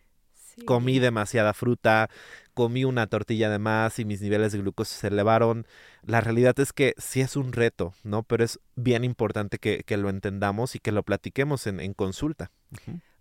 Comí 0.65 0.99
demasiada 0.99 1.53
fruta, 1.53 2.09
comí 2.53 2.83
una 2.85 3.07
tortilla 3.07 3.49
de 3.49 3.59
más 3.59 3.99
y 3.99 4.05
mis 4.05 4.21
niveles 4.21 4.51
de 4.51 4.59
glucosa 4.59 4.95
se 4.95 5.07
elevaron. 5.07 5.65
La 6.03 6.21
realidad 6.21 6.59
es 6.59 6.73
que 6.73 6.93
sí 6.97 7.21
es 7.21 7.35
un 7.35 7.53
reto, 7.53 7.93
¿no? 8.03 8.23
Pero 8.23 8.43
es 8.43 8.59
bien 8.75 9.03
importante 9.03 9.57
que, 9.57 9.97
lo 9.97 10.09
entendamos 10.09 10.75
y 10.75 10.79
que 10.79 10.91
lo 10.91 11.03
platiquemos 11.03 11.67
en, 11.67 11.79
en 11.79 11.93
consulta. 11.93 12.51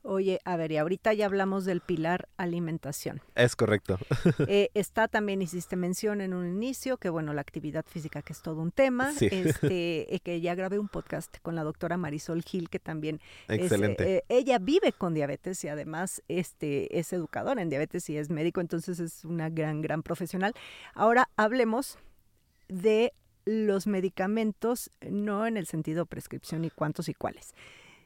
Oye, 0.03 0.41
a 0.45 0.57
ver, 0.57 0.73
y 0.73 0.79
ahorita 0.79 1.13
ya 1.13 1.27
hablamos 1.27 1.67
del 1.67 1.83
pilar 1.83 2.29
alimentación. 2.37 3.21
Es 3.35 3.57
correcto. 3.57 3.99
Eh, 4.49 4.71
está 4.75 5.07
también, 5.07 5.43
hiciste 5.43 5.77
mención 5.77 6.21
en 6.21 6.35
un 6.35 6.47
inicio, 6.47 6.97
que 6.97 7.09
bueno, 7.09 7.33
la 7.35 7.41
actividad 7.41 7.85
física 7.87 8.23
que 8.23 8.33
es 8.33 8.43
todo 8.43 8.61
un 8.61 8.73
tema. 8.73 9.13
Sí. 9.13 9.29
Este, 9.31 10.15
eh, 10.15 10.21
que 10.21 10.41
ya 10.41 10.55
grabé 10.55 10.79
un 10.79 10.89
podcast 10.89 11.37
con 11.43 11.55
la 11.55 11.63
doctora 11.63 11.97
Marisol 11.97 12.43
Gil, 12.43 12.69
que 12.69 12.79
también 12.79 13.21
Excelente. 13.49 14.17
Eh, 14.17 14.25
ella 14.29 14.59
vive 14.59 14.93
con 14.93 15.15
diabetes 15.15 15.63
y 15.65 15.69
además 15.69 16.23
este, 16.29 16.99
es 16.99 17.13
educadora 17.13 17.63
en 17.63 17.69
diabetes 17.69 18.09
y 18.11 18.17
es 18.17 18.31
médico, 18.31 18.61
entonces 18.61 18.99
es 18.99 19.25
una 19.25 19.51
gran, 19.51 19.83
gran 19.83 20.03
profesional. 20.03 20.55
Ahora 20.95 21.29
hablemos 21.37 21.99
de 22.69 23.13
los 23.45 23.87
medicamentos, 23.87 24.91
no 25.09 25.47
en 25.47 25.57
el 25.57 25.67
sentido 25.67 26.07
prescripción 26.07 26.65
y 26.65 26.71
cuántos 26.71 27.09
y 27.09 27.15
cuáles, 27.15 27.55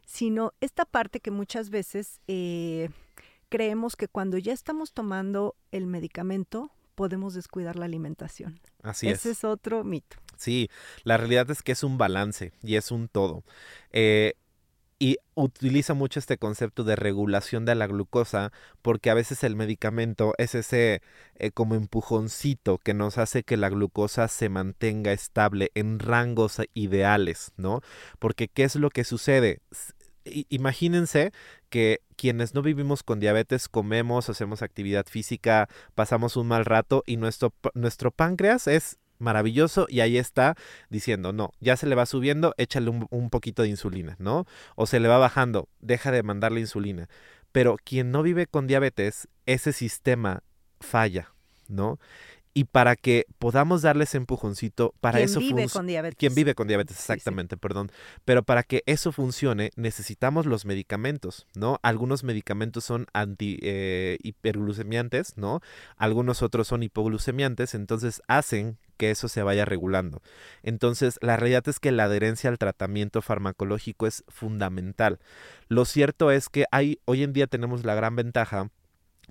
sino 0.07 0.53
esta 0.61 0.85
parte 0.85 1.21
que 1.21 1.31
muchas 1.31 1.71
veces 1.71 2.21
eh, 2.29 2.89
creemos 3.49 3.97
que 3.97 4.09
cuando 4.09 4.39
ya 4.39 4.53
estamos 4.53 4.93
tomando 4.93 5.57
el 5.71 5.87
medicamento 5.87 6.71
podemos 6.95 7.35
descuidar 7.35 7.77
la 7.77 7.87
alimentación. 7.87 8.61
Así 8.83 9.09
Ese 9.09 9.31
es. 9.31 9.45
otro 9.45 9.85
mito. 9.85 10.17
Sí, 10.37 10.69
la 11.05 11.17
realidad 11.17 11.51
es 11.51 11.63
que 11.63 11.73
es 11.73 11.83
un 11.83 11.99
balance 11.99 12.53
y 12.63 12.77
es 12.77 12.91
un 12.91 13.09
todo. 13.09 13.45
Eh, 13.91 14.35
y 15.05 15.19
utiliza 15.35 15.93
mucho 15.93 16.19
este 16.19 16.39
concepto 16.39 16.83
de 16.83 16.97
regulación 16.97 17.67
de 17.67 17.75
la 17.75 17.87
glucosa 17.87 18.53
porque 18.81 19.11
a 19.11 19.15
veces 19.15 19.45
el 19.45 19.55
medicamento 19.55 20.33
es 20.39 20.55
ese 20.55 21.03
eh, 21.35 21.51
como 21.51 21.75
empujoncito 21.75 22.79
que 22.79 22.95
nos 22.95 23.19
hace 23.19 23.43
que 23.43 23.59
la 23.59 23.69
glucosa 23.69 24.29
se 24.29 24.49
mantenga 24.49 25.13
estable 25.13 25.71
en 25.75 25.99
rangos 25.99 26.59
ideales, 26.73 27.53
¿no? 27.59 27.83
Porque 28.19 28.49
¿qué 28.49 28.65
es 28.65 28.77
lo 28.77 28.89
que 28.89 29.05
sucede? 29.05 29.61
imagínense 30.49 31.33
que 31.69 32.01
quienes 32.17 32.55
no 32.55 32.63
vivimos 32.63 33.03
con 33.03 33.21
diabetes 33.21 33.69
comemos, 33.69 34.31
hacemos 34.31 34.63
actividad 34.63 35.05
física, 35.05 35.69
pasamos 35.95 36.39
un 36.39 36.47
mal 36.49 36.65
rato 36.65 37.03
y 37.05 37.19
nuestro, 37.19 37.53
nuestro 37.75 38.11
páncreas 38.11 38.67
es 38.67 38.97
maravilloso 39.19 39.87
y 39.89 40.01
ahí 40.01 40.19
está 40.19 40.57
diciendo, 40.91 41.33
no, 41.33 41.53
ya 41.61 41.77
se 41.77 41.87
le 41.87 41.95
va 41.95 42.07
subiendo, 42.07 42.55
échale 42.59 42.91
un, 42.91 43.31
poquito 43.31 43.63
de 43.63 43.69
insulina, 43.69 44.17
¿no? 44.19 44.47
O 44.77 44.87
se 44.87 45.01
le 45.01 45.09
va 45.09 45.19
bajando, 45.19 45.69
deja 45.81 46.11
de 46.11 46.23
mandarle 46.23 46.61
insulina. 46.61 47.09
Pero 47.53 47.77
quien 47.83 48.11
no 48.11 48.23
vive 48.23 48.47
con 48.47 48.67
diabetes, 48.67 49.29
ese 49.47 49.73
sistema 49.73 50.43
falla, 50.81 51.33
¿no? 51.69 51.99
y 52.55 52.65
para 52.65 52.95
que 52.95 53.27
podamos 53.39 53.83
darle 53.83 54.05
ese 54.05 54.17
empujoncito, 54.17 54.95
para 55.01 55.19
eso 55.19 55.41
vive 55.41 55.69
con 55.69 55.89
diabetes. 55.89 56.17
Quien 56.17 56.35
vive 56.37 56.55
con 56.55 56.69
diabetes, 56.69 56.97
exactamente, 56.97 57.57
perdón. 57.57 57.91
Pero 58.25 58.45
para 58.45 58.63
que 58.63 58.85
eso 58.87 59.11
funcione, 59.11 59.73
necesitamos 59.75 60.47
los 60.47 60.65
medicamentos, 60.65 61.49
¿no? 61.55 61.81
Algunos 61.83 62.23
medicamentos 62.23 62.85
son 62.85 63.07
anti 63.13 63.59
eh, 63.61 64.19
¿no? 65.35 65.61
Algunos 65.97 66.43
otros 66.43 66.69
son 66.69 66.85
hipoglucemiantes, 66.85 67.75
entonces 67.75 68.23
hacen 68.29 68.79
que 68.97 69.11
eso 69.11 69.29
se 69.29 69.43
vaya 69.43 69.65
regulando. 69.65 70.23
Entonces, 70.63 71.19
la 71.21 71.37
realidad 71.37 71.69
es 71.69 71.81
que 71.81 71.93
la 71.93 72.05
adherencia 72.05 72.51
al 72.51 72.59
tratamiento 72.59 73.23
farmacológico 73.23 74.07
es 74.07 74.25
fundamental. 74.29 75.19
Lo 75.69 75.85
cierto 75.85 76.31
es 76.31 76.49
que 76.49 76.67
hay, 76.71 76.99
hoy 77.05 77.23
en 77.23 77.33
día 77.33 77.47
tenemos 77.47 77.85
la 77.85 77.95
gran 77.95 78.17
ventaja 78.17 78.71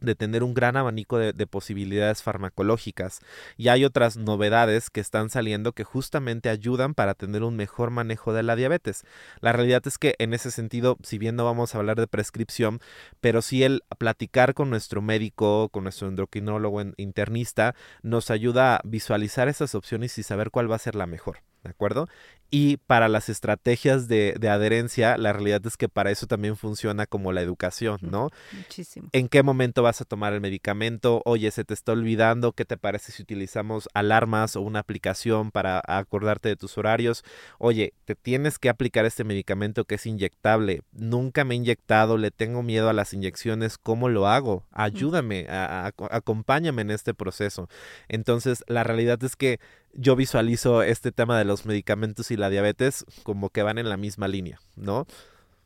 de 0.03 0.15
tener 0.15 0.43
un 0.43 0.53
gran 0.53 0.77
abanico 0.77 1.17
de, 1.17 1.33
posibilidades 1.47 2.23
farmacológicas 2.23 3.19
y 3.57 3.67
hay 3.67 3.85
otras 3.85 4.17
novedades 4.17 4.89
que 4.89 5.01
están 5.01 5.29
saliendo 5.29 5.73
que 5.73 5.83
justamente 5.83 6.49
ayudan 6.49 6.93
para 6.93 7.13
tener 7.13 7.43
un 7.43 7.55
mejor 7.55 7.89
manejo 7.89 8.33
de 8.33 8.43
la 8.43 8.55
diabetes. 8.55 9.03
La 9.41 9.51
realidad 9.51 9.81
es 9.85 9.97
que 9.97 10.15
en 10.19 10.33
ese 10.33 10.51
sentido, 10.51 10.97
si 11.03 11.17
bien 11.17 11.35
no 11.35 11.45
vamos 11.45 11.73
a 11.73 11.79
hablar 11.79 11.99
de 11.99 12.07
prescripción, 12.07 12.79
pero 13.21 13.41
sí 13.41 13.63
el 13.63 13.83
platicar 13.97 14.53
con 14.53 14.69
nuestro 14.69 15.01
médico, 15.01 15.69
con 15.69 15.83
nuestro 15.83 16.07
endocrinólogo 16.07 16.81
internista, 16.97 17.75
nos 18.01 18.31
ayuda 18.31 18.77
a 18.77 18.81
visualizar 18.83 19.47
esas 19.47 19.75
opciones 19.75 20.17
y 20.17 20.23
saber 20.23 20.49
cuál 20.49 20.71
va 20.71 20.75
a 20.77 20.79
ser 20.79 20.95
la 20.95 21.07
mejor. 21.07 21.39
¿De 21.63 21.69
acuerdo? 21.69 22.09
Y 22.55 22.77
para 22.77 23.09
las 23.09 23.29
estrategias 23.29 24.07
de, 24.07 24.37
adherencia, 24.47 25.17
la 25.17 25.33
realidad 25.33 25.65
es 25.65 25.75
que 25.75 25.89
para 25.89 26.11
eso 26.11 26.27
también 26.27 26.55
funciona 26.55 27.07
como 27.07 27.31
la 27.31 27.41
educación, 27.41 27.97
¿no? 28.03 28.29
Muchísimo. 28.51 29.09
¿En 29.11 29.27
qué 29.27 29.41
momento 29.41 29.81
vas 29.81 30.01
a 30.01 30.05
tomar 30.05 30.33
el 30.33 30.39
medicamento? 30.39 31.23
Oye, 31.25 31.49
se 31.49 31.63
te 31.63 31.73
está 31.73 31.93
olvidando, 31.93 32.51
¿qué 32.51 32.63
te 32.63 32.77
parece 32.77 33.11
si 33.11 33.23
utilizamos 33.23 33.89
alarmas 33.95 34.55
o 34.55 34.61
una 34.61 34.77
aplicación 34.77 35.49
para 35.49 35.81
acordarte 35.83 36.47
de 36.47 36.55
tus 36.55 36.77
horarios? 36.77 37.23
Oye, 37.57 37.95
te 38.05 38.13
tienes 38.13 38.59
que 38.59 38.69
aplicar 38.69 39.05
este 39.05 39.23
medicamento 39.23 39.85
que 39.85 39.95
es 39.95 40.05
inyectable. 40.05 40.83
Nunca 40.91 41.45
me 41.45 41.55
he 41.55 41.57
inyectado, 41.57 42.19
le 42.19 42.29
tengo 42.29 42.61
miedo 42.61 42.87
a 42.87 42.93
las 42.93 43.15
inyecciones, 43.15 43.79
¿cómo 43.79 44.09
lo 44.09 44.27
hago? 44.27 44.63
Ayúdame, 44.71 45.47
acompáñame 45.49 46.83
en 46.83 46.91
este 46.91 47.15
proceso. 47.15 47.67
Entonces, 48.09 48.63
la 48.67 48.83
realidad 48.83 49.23
es 49.23 49.35
que 49.35 49.59
yo 49.93 50.15
visualizo 50.15 50.81
este 50.81 51.11
tema 51.11 51.37
de 51.37 51.45
los 51.45 51.65
medicamentos 51.65 52.31
y 52.31 52.37
la 52.43 52.49
diabetes 52.49 53.05
como 53.23 53.49
que 53.49 53.63
van 53.63 53.77
en 53.77 53.89
la 53.89 53.97
misma 53.97 54.27
línea, 54.27 54.59
¿no? 54.75 55.07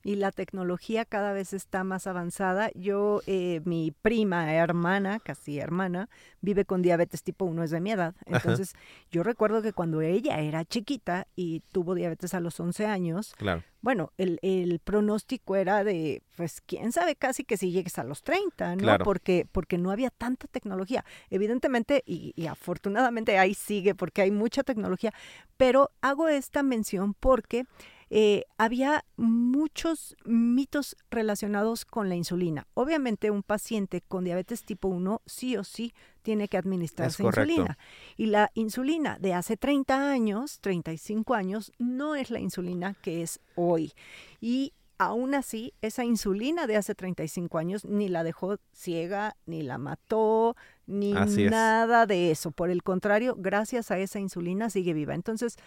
Y 0.07 0.15
la 0.15 0.31
tecnología 0.31 1.03
cada 1.03 1.33
vez 1.33 1.51
está 1.51 1.83
más 1.83 2.07
avanzada. 2.07 2.71
Yo, 2.75 3.21
eh, 3.27 3.59
mi 3.65 3.91
prima, 3.91 4.53
hermana, 4.53 5.19
casi 5.19 5.59
hermana, 5.59 6.07
vive 6.39 6.63
con 6.63 6.81
diabetes 6.81 7.23
tipo 7.23 7.43
1, 7.43 7.63
es 7.63 7.71
de 7.71 7.81
mi 7.81 7.91
edad. 7.91 8.15
Entonces, 8.25 8.73
yo 9.11 9.21
recuerdo 9.21 9.61
que 9.61 9.73
cuando 9.73 9.99
ella 9.99 10.39
era 10.39 10.63
chiquita 10.63 11.27
y 11.35 11.59
tuvo 11.73 11.93
diabetes 11.93 12.33
a 12.33 12.39
los 12.39 12.57
11 12.57 12.85
años, 12.85 13.33
claro. 13.35 13.63
bueno, 13.81 14.13
el, 14.17 14.39
el 14.43 14.79
pronóstico 14.79 15.57
era 15.57 15.83
de, 15.83 16.23
pues, 16.37 16.61
quién 16.61 16.93
sabe, 16.93 17.17
casi 17.17 17.43
que 17.43 17.57
si 17.57 17.71
llegues 17.71 17.99
a 17.99 18.05
los 18.05 18.23
30, 18.23 18.77
¿no? 18.77 18.99
Porque, 18.99 19.45
porque 19.51 19.77
no 19.77 19.91
había 19.91 20.09
tanta 20.09 20.47
tecnología. 20.47 21.03
Evidentemente, 21.29 22.03
y, 22.05 22.31
y 22.37 22.47
afortunadamente 22.47 23.37
ahí 23.37 23.53
sigue 23.53 23.93
porque 23.93 24.21
hay 24.21 24.31
mucha 24.31 24.63
tecnología, 24.63 25.13
pero 25.57 25.91
hago 25.99 26.29
esta 26.29 26.63
mención 26.63 27.13
porque 27.13 27.65
eh, 28.09 28.43
había 28.57 29.03
muchos 29.17 30.15
mitos 30.25 30.95
relacionados 31.09 31.85
con 31.85 32.09
la 32.09 32.15
insulina. 32.15 32.67
Obviamente 32.73 33.31
un 33.31 33.43
paciente 33.43 34.01
con 34.01 34.23
diabetes 34.23 34.63
tipo 34.63 34.87
1 34.87 35.21
sí 35.25 35.57
o 35.57 35.63
sí 35.63 35.93
tiene 36.21 36.47
que 36.47 36.57
administrarse 36.57 37.23
insulina. 37.23 37.77
Y 38.15 38.27
la 38.27 38.51
insulina 38.53 39.17
de 39.19 39.33
hace 39.33 39.57
30 39.57 40.11
años, 40.11 40.59
35 40.59 41.33
años, 41.33 41.71
no 41.77 42.15
es 42.15 42.31
la 42.31 42.39
insulina 42.39 42.95
que 42.95 43.21
es 43.21 43.39
hoy. 43.55 43.93
Y 44.41 44.73
aún 44.97 45.35
así, 45.35 45.73
esa 45.81 46.03
insulina 46.03 46.67
de 46.67 46.75
hace 46.75 46.95
35 46.95 47.57
años 47.57 47.85
ni 47.85 48.09
la 48.09 48.23
dejó 48.23 48.57
ciega, 48.73 49.35
ni 49.45 49.61
la 49.61 49.77
mató, 49.77 50.55
ni 50.85 51.13
nada 51.13 52.05
de 52.05 52.31
eso. 52.31 52.51
Por 52.51 52.69
el 52.69 52.83
contrario, 52.83 53.35
gracias 53.37 53.91
a 53.91 53.99
esa 53.99 54.19
insulina 54.19 54.69
sigue 54.69 54.93
viva. 54.93 55.13
Entonces, 55.13 55.57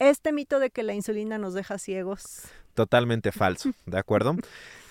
este 0.00 0.32
mito 0.32 0.58
de 0.58 0.70
que 0.70 0.82
la 0.82 0.94
insulina 0.94 1.38
nos 1.38 1.54
deja 1.54 1.78
ciegos. 1.78 2.42
Totalmente 2.74 3.30
falso, 3.30 3.70
¿de 3.86 3.98
acuerdo? 3.98 4.36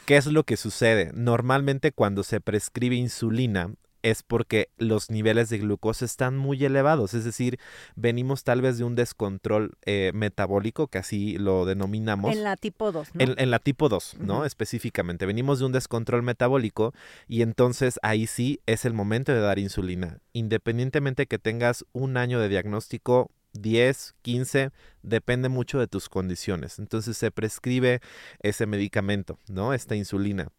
¿Qué 0.06 0.17
es 0.17 0.28
lo 0.28 0.43
que 0.43 0.58
sucede? 0.58 1.12
Normalmente 1.13 1.91
cuando 1.91 2.24
se 2.24 2.39
prescribe 2.39 2.95
insulina, 2.95 3.72
es 4.02 4.24
porque 4.24 4.69
los 4.78 5.10
niveles 5.10 5.50
de 5.50 5.58
glucosa 5.58 6.06
están 6.06 6.38
muy 6.38 6.63
elevados, 6.63 7.13
es 7.13 7.26
decir, 7.26 7.60
venimos 7.95 8.43
tal 8.43 8.62
vez 8.62 8.78
de 8.78 8.84
un 8.84 8.95
descontrol 8.95 9.74
eh, 9.86 10.12
metabólico, 10.13 10.88
que 10.88 11.00
así 11.00 11.38
lo 11.38 11.65
denominamos. 11.65 12.32
En 12.32 12.43
la 12.43 12.56
tipo 12.56 12.91
2, 12.91 13.15
¿no? 13.15 13.36
En, 13.38 13.52
la 13.52 13.60
tipo 13.60 13.89
2, 13.89 14.17
¿no? 14.19 14.45
Específicamente, 14.45 15.26
venimos 15.26 15.60
de 15.60 15.65
un 15.65 15.72
descontrol 15.72 16.24
metabólico 16.24 16.93
y 17.28 17.41
entonces 17.41 18.00
ahí 18.02 18.28
sí 18.28 18.62
es 18.65 18.86
el 18.86 18.93
momento 18.93 19.34
de 19.34 19.41
dar 19.41 19.60
insulina, 19.60 20.19
independientemente 20.34 21.28
que 21.28 21.39
tengas 21.39 21.86
un 21.91 22.17
año 22.17 22.39
de 22.39 22.50
diagnóstico 22.50 23.30
10, 23.62 24.15
15, 24.22 24.72
depende 25.04 25.50
mucho 25.50 25.80
de 25.80 25.88
tus 25.88 26.10
condiciones. 26.10 26.80
Entonces 26.80 27.17
se 27.17 27.32
prescribe 27.32 28.02
ese 28.41 28.65
medicamento, 28.65 29.38
¿no? 29.48 29.74
Esta 29.74 29.95
insulina. 29.95 30.50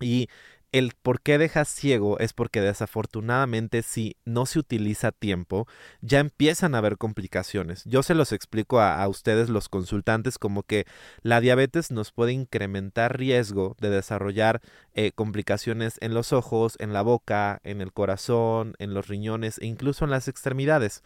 Y 0.00 0.28
el 0.70 0.92
por 1.00 1.22
qué 1.22 1.38
dejas 1.38 1.66
ciego 1.68 2.18
es 2.18 2.34
porque 2.34 2.60
desafortunadamente 2.60 3.82
si 3.82 4.16
no 4.26 4.44
se 4.44 4.58
utiliza 4.58 5.12
tiempo, 5.12 5.66
ya 6.02 6.18
empiezan 6.20 6.74
a 6.74 6.78
haber 6.78 6.98
complicaciones. 6.98 7.84
Yo 7.86 8.02
se 8.02 8.14
los 8.14 8.32
explico 8.32 8.80
a, 8.80 9.06
ustedes 9.08 9.48
los 9.48 9.70
consultantes 9.70 10.38
como 10.38 10.62
que 10.62 10.84
la 11.22 11.40
diabetes 11.40 11.90
nos 11.90 12.12
puede 12.12 12.32
incrementar 12.32 13.18
riesgo 13.18 13.76
de 13.80 13.88
desarrollar 13.88 14.60
eh, 14.92 15.12
complicaciones 15.14 15.96
en 16.00 16.12
los 16.12 16.34
ojos, 16.34 16.76
en 16.78 16.92
la 16.92 17.00
boca, 17.00 17.60
en 17.64 17.80
el 17.80 17.92
corazón, 17.92 18.74
en 18.78 18.92
los 18.92 19.08
riñones 19.08 19.58
e 19.58 19.66
incluso 19.66 20.04
en 20.04 20.10
las 20.10 20.28
extremidades. 20.28 21.02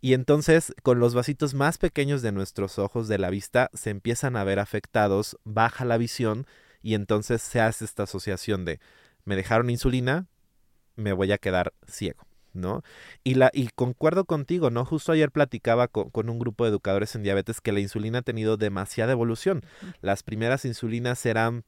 Y 0.00 0.14
entonces, 0.14 0.74
con 0.82 1.00
los 1.00 1.14
vasitos 1.14 1.54
más 1.54 1.78
pequeños 1.78 2.22
de 2.22 2.32
nuestros 2.32 2.78
ojos 2.78 3.08
de 3.08 3.18
la 3.18 3.30
vista, 3.30 3.70
se 3.74 3.90
empiezan 3.90 4.36
a 4.36 4.44
ver 4.44 4.58
afectados, 4.58 5.36
baja 5.44 5.84
la 5.84 5.98
visión 5.98 6.46
y 6.82 6.94
entonces 6.94 7.42
se 7.42 7.60
hace 7.60 7.84
esta 7.84 8.04
asociación 8.04 8.64
de 8.64 8.80
me 9.24 9.36
dejaron 9.36 9.70
insulina, 9.70 10.26
me 10.96 11.12
voy 11.12 11.32
a 11.32 11.38
quedar 11.38 11.74
ciego. 11.86 12.24
¿no? 12.54 12.82
Y, 13.22 13.34
la, 13.34 13.50
y 13.52 13.68
concuerdo 13.68 14.24
contigo, 14.24 14.70
¿no? 14.70 14.84
Justo 14.84 15.12
ayer 15.12 15.30
platicaba 15.30 15.86
con, 15.86 16.10
con, 16.10 16.28
un 16.28 16.38
grupo 16.38 16.64
de 16.64 16.70
educadores 16.70 17.14
en 17.14 17.22
diabetes 17.22 17.60
que 17.60 17.72
la 17.72 17.78
insulina 17.78 18.18
ha 18.18 18.22
tenido 18.22 18.56
demasiada 18.56 19.12
evolución. 19.12 19.62
Las 20.00 20.22
primeras 20.24 20.64
insulinas 20.64 21.24
eran 21.24 21.64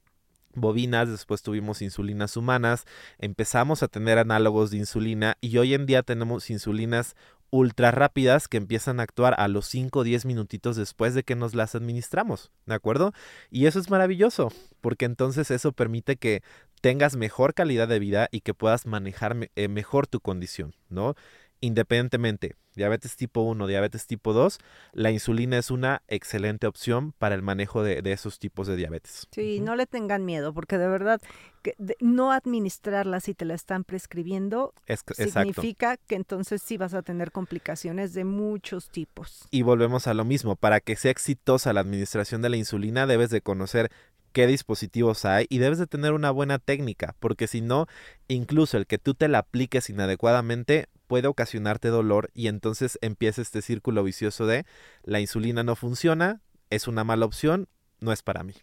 bovinas, 0.54 1.08
después 1.08 1.42
tuvimos 1.42 1.82
insulinas 1.82 2.36
humanas, 2.36 2.84
empezamos 3.18 3.82
a 3.82 3.88
tener 3.88 4.18
análogos 4.18 4.70
de 4.70 4.78
insulina 4.78 5.36
y 5.40 5.58
hoy 5.58 5.74
en 5.74 5.86
día 5.86 6.02
tenemos 6.02 6.50
insulinas 6.50 7.14
ultra 7.50 7.90
rápidas 7.90 8.48
que 8.48 8.56
empiezan 8.56 9.00
a 9.00 9.02
actuar 9.02 9.34
a 9.38 9.48
los 9.48 9.66
5 9.66 10.00
o 10.00 10.04
10 10.04 10.24
minutitos 10.24 10.76
después 10.76 11.14
de 11.14 11.22
que 11.22 11.34
nos 11.34 11.54
las 11.54 11.74
administramos, 11.74 12.50
¿de 12.66 12.74
acuerdo? 12.74 13.12
Y 13.50 13.66
eso 13.66 13.78
es 13.78 13.90
maravilloso, 13.90 14.52
porque 14.80 15.04
entonces 15.04 15.50
eso 15.50 15.72
permite 15.72 16.16
que 16.16 16.42
tengas 16.80 17.16
mejor 17.16 17.54
calidad 17.54 17.88
de 17.88 17.98
vida 17.98 18.28
y 18.30 18.40
que 18.40 18.54
puedas 18.54 18.86
manejar 18.86 19.50
eh, 19.54 19.68
mejor 19.68 20.06
tu 20.06 20.20
condición, 20.20 20.74
¿no? 20.88 21.14
Independientemente, 21.60 22.56
diabetes 22.74 23.16
tipo 23.16 23.42
1, 23.42 23.66
diabetes 23.66 24.06
tipo 24.06 24.32
2, 24.32 24.58
la 24.92 25.10
insulina 25.10 25.58
es 25.58 25.70
una 25.70 26.02
excelente 26.08 26.66
opción 26.66 27.12
para 27.12 27.34
el 27.34 27.42
manejo 27.42 27.82
de, 27.82 28.00
esos 28.04 28.38
tipos 28.38 28.66
de 28.66 28.76
diabetes. 28.76 29.28
Sí, 29.30 29.60
no 29.60 29.76
le 29.76 29.86
tengan 29.86 30.24
miedo, 30.24 30.54
porque 30.54 30.78
de 30.78 30.88
verdad, 30.88 31.20
que 31.62 31.74
no 32.00 32.32
administrarla 32.32 33.20
si 33.20 33.34
te 33.34 33.44
la 33.44 33.54
están 33.54 33.84
prescribiendo 33.84 34.72
significa 35.14 35.98
que 35.98 36.14
entonces 36.14 36.62
sí 36.62 36.78
vas 36.78 36.94
a 36.94 37.02
tener 37.02 37.30
complicaciones 37.30 38.14
de 38.14 38.24
muchos 38.24 38.88
tipos. 38.88 39.46
Y 39.50 39.60
volvemos 39.60 40.06
a 40.06 40.14
lo 40.14 40.24
mismo, 40.24 40.56
para 40.56 40.80
que 40.80 40.96
sea 40.96 41.10
exitosa 41.10 41.74
la 41.74 41.80
administración 41.80 42.40
de 42.40 42.48
la 42.48 42.56
insulina 42.56 43.06
debes 43.06 43.28
de 43.28 43.42
conocer 43.42 43.90
qué 44.32 44.46
dispositivos 44.46 45.24
hay 45.24 45.46
y 45.48 45.58
debes 45.58 45.78
de 45.78 45.86
tener 45.86 46.12
una 46.12 46.30
buena 46.30 46.58
técnica, 46.58 47.14
porque 47.18 47.46
si 47.46 47.60
no, 47.60 47.86
incluso 48.28 48.76
el 48.76 48.86
que 48.86 48.98
tú 48.98 49.14
te 49.14 49.28
la 49.28 49.38
apliques 49.38 49.90
inadecuadamente 49.90 50.88
puede 51.10 51.26
ocasionarte 51.26 51.88
dolor 51.88 52.30
y 52.34 52.46
entonces 52.46 52.96
empieza 53.02 53.42
este 53.42 53.62
círculo 53.62 54.04
vicioso 54.04 54.46
de 54.46 54.64
la 55.02 55.18
insulina 55.18 55.64
no 55.64 55.74
funciona, 55.74 56.40
es 56.70 56.86
una 56.86 57.02
mala 57.02 57.26
opción, 57.26 57.66
no 57.98 58.12
es 58.12 58.22
para 58.22 58.44
mí. 58.44 58.54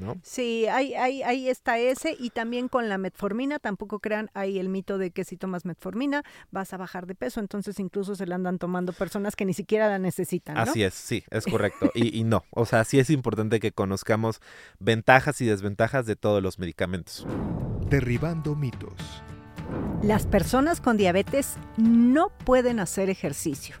¿No? 0.00 0.16
Sí, 0.22 0.66
ahí, 0.68 0.94
ahí, 0.94 1.50
está 1.50 1.78
ese 1.78 2.16
y 2.18 2.30
también 2.30 2.68
con 2.68 2.88
la 2.88 2.96
metformina, 2.96 3.58
tampoco 3.58 4.00
crean 4.00 4.30
ahí 4.32 4.58
el 4.58 4.70
mito 4.70 4.96
de 4.96 5.10
que 5.10 5.22
si 5.22 5.36
tomas 5.36 5.66
metformina 5.66 6.24
vas 6.50 6.72
a 6.72 6.78
bajar 6.78 7.06
de 7.06 7.14
peso, 7.14 7.40
entonces 7.40 7.78
incluso 7.78 8.16
se 8.16 8.26
la 8.26 8.34
andan 8.34 8.58
tomando 8.58 8.94
personas 8.94 9.36
que 9.36 9.44
ni 9.44 9.52
siquiera 9.52 9.88
la 9.88 9.98
necesitan. 9.98 10.56
¿no? 10.56 10.62
Así 10.62 10.82
es, 10.82 10.94
sí, 10.94 11.22
es 11.30 11.44
correcto. 11.44 11.90
y, 11.94 12.18
y 12.18 12.24
no, 12.24 12.42
o 12.50 12.66
sea, 12.66 12.84
sí 12.84 12.98
es 12.98 13.10
importante 13.10 13.60
que 13.60 13.70
conozcamos 13.70 14.40
ventajas 14.80 15.40
y 15.40 15.44
desventajas 15.44 16.06
de 16.06 16.16
todos 16.16 16.42
los 16.42 16.58
medicamentos. 16.58 17.26
Derribando 17.88 18.56
mitos. 18.56 19.22
Las 20.02 20.26
personas 20.26 20.80
con 20.80 20.96
diabetes 20.96 21.56
no 21.76 22.30
pueden 22.44 22.80
hacer 22.80 23.10
ejercicio. 23.10 23.76